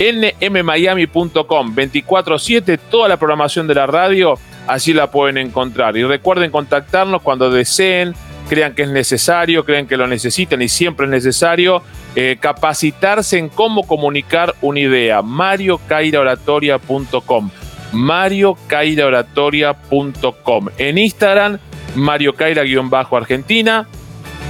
nmmiami.com 0.00 1.76
24/7, 1.76 2.80
toda 2.90 3.08
la 3.08 3.18
programación 3.18 3.68
de 3.68 3.76
la 3.76 3.86
radio, 3.86 4.36
así 4.66 4.92
la 4.92 5.12
pueden 5.12 5.38
encontrar. 5.38 5.96
Y 5.96 6.02
recuerden 6.02 6.50
contactarnos 6.50 7.22
cuando 7.22 7.50
deseen, 7.50 8.14
crean 8.48 8.74
que 8.74 8.82
es 8.82 8.90
necesario, 8.90 9.64
crean 9.64 9.86
que 9.86 9.96
lo 9.96 10.06
necesitan 10.06 10.60
y 10.62 10.68
siempre 10.68 11.06
es 11.06 11.10
necesario 11.10 11.82
eh, 12.14 12.36
capacitarse 12.40 13.38
en 13.38 13.48
cómo 13.48 13.86
comunicar 13.86 14.54
una 14.60 14.80
idea. 14.80 15.22
mariocairaoratoria.com 15.22 17.50
mariocairaoratoria.com 17.92 20.68
En 20.78 20.98
Instagram, 20.98 21.58
Mario 21.94 22.34
Caira-Argentina, 22.34 23.86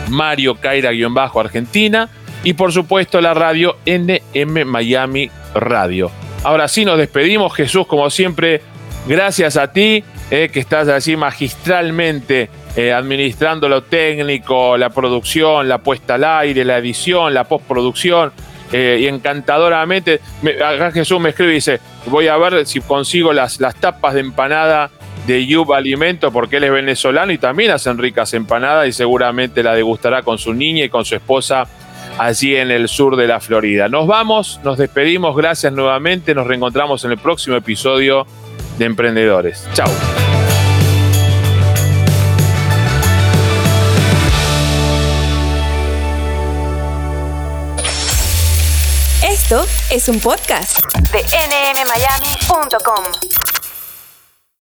Mario 0.08 0.56
Caira-Argentina 0.56 2.08
y 2.42 2.54
por 2.54 2.72
supuesto 2.72 3.20
la 3.20 3.34
radio 3.34 3.76
NM 3.86 4.64
Miami 4.64 5.30
Radio. 5.54 6.10
Ahora 6.42 6.66
sí 6.68 6.84
nos 6.84 6.98
despedimos, 6.98 7.54
Jesús, 7.54 7.86
como 7.86 8.10
siempre, 8.10 8.60
gracias 9.06 9.56
a 9.56 9.72
ti, 9.72 10.02
eh, 10.30 10.50
que 10.52 10.60
estás 10.60 10.88
así 10.88 11.16
magistralmente 11.16 12.50
eh, 12.76 12.92
administrando 12.92 13.68
lo 13.68 13.82
técnico, 13.82 14.76
la 14.76 14.90
producción, 14.90 15.68
la 15.68 15.78
puesta 15.78 16.14
al 16.14 16.24
aire, 16.24 16.64
la 16.64 16.78
edición, 16.78 17.32
la 17.32 17.44
postproducción. 17.44 18.32
Eh, 18.72 18.98
y 19.02 19.06
encantadoramente, 19.06 20.20
acá 20.56 20.90
Jesús 20.90 21.20
me 21.20 21.28
escribe 21.30 21.52
y 21.52 21.56
dice, 21.56 21.78
voy 22.06 22.26
a 22.26 22.36
ver 22.36 22.66
si 22.66 22.80
consigo 22.80 23.32
las, 23.32 23.60
las 23.60 23.76
tapas 23.76 24.14
de 24.14 24.20
empanada 24.20 24.90
de 25.26 25.46
Yub 25.46 25.72
Alimento, 25.72 26.32
porque 26.32 26.56
él 26.56 26.64
es 26.64 26.72
venezolano 26.72 27.32
y 27.32 27.38
también 27.38 27.70
hacen 27.70 27.98
ricas 27.98 28.34
empanadas 28.34 28.88
y 28.88 28.92
seguramente 28.92 29.62
la 29.62 29.74
degustará 29.74 30.22
con 30.22 30.38
su 30.38 30.52
niña 30.52 30.84
y 30.84 30.88
con 30.88 31.04
su 31.04 31.14
esposa 31.14 31.66
allí 32.18 32.56
en 32.56 32.70
el 32.70 32.88
sur 32.88 33.16
de 33.16 33.26
la 33.26 33.40
Florida. 33.40 33.88
Nos 33.88 34.06
vamos, 34.06 34.60
nos 34.64 34.78
despedimos, 34.78 35.36
gracias 35.36 35.72
nuevamente, 35.72 36.34
nos 36.34 36.46
reencontramos 36.46 37.04
en 37.04 37.12
el 37.12 37.18
próximo 37.18 37.56
episodio 37.56 38.26
de 38.78 38.84
Emprendedores. 38.86 39.68
Chao. 39.74 40.33
Es 49.90 50.08
un 50.08 50.18
podcast 50.18 50.80
de 51.12 51.22
nmmiami.com. 51.22 53.04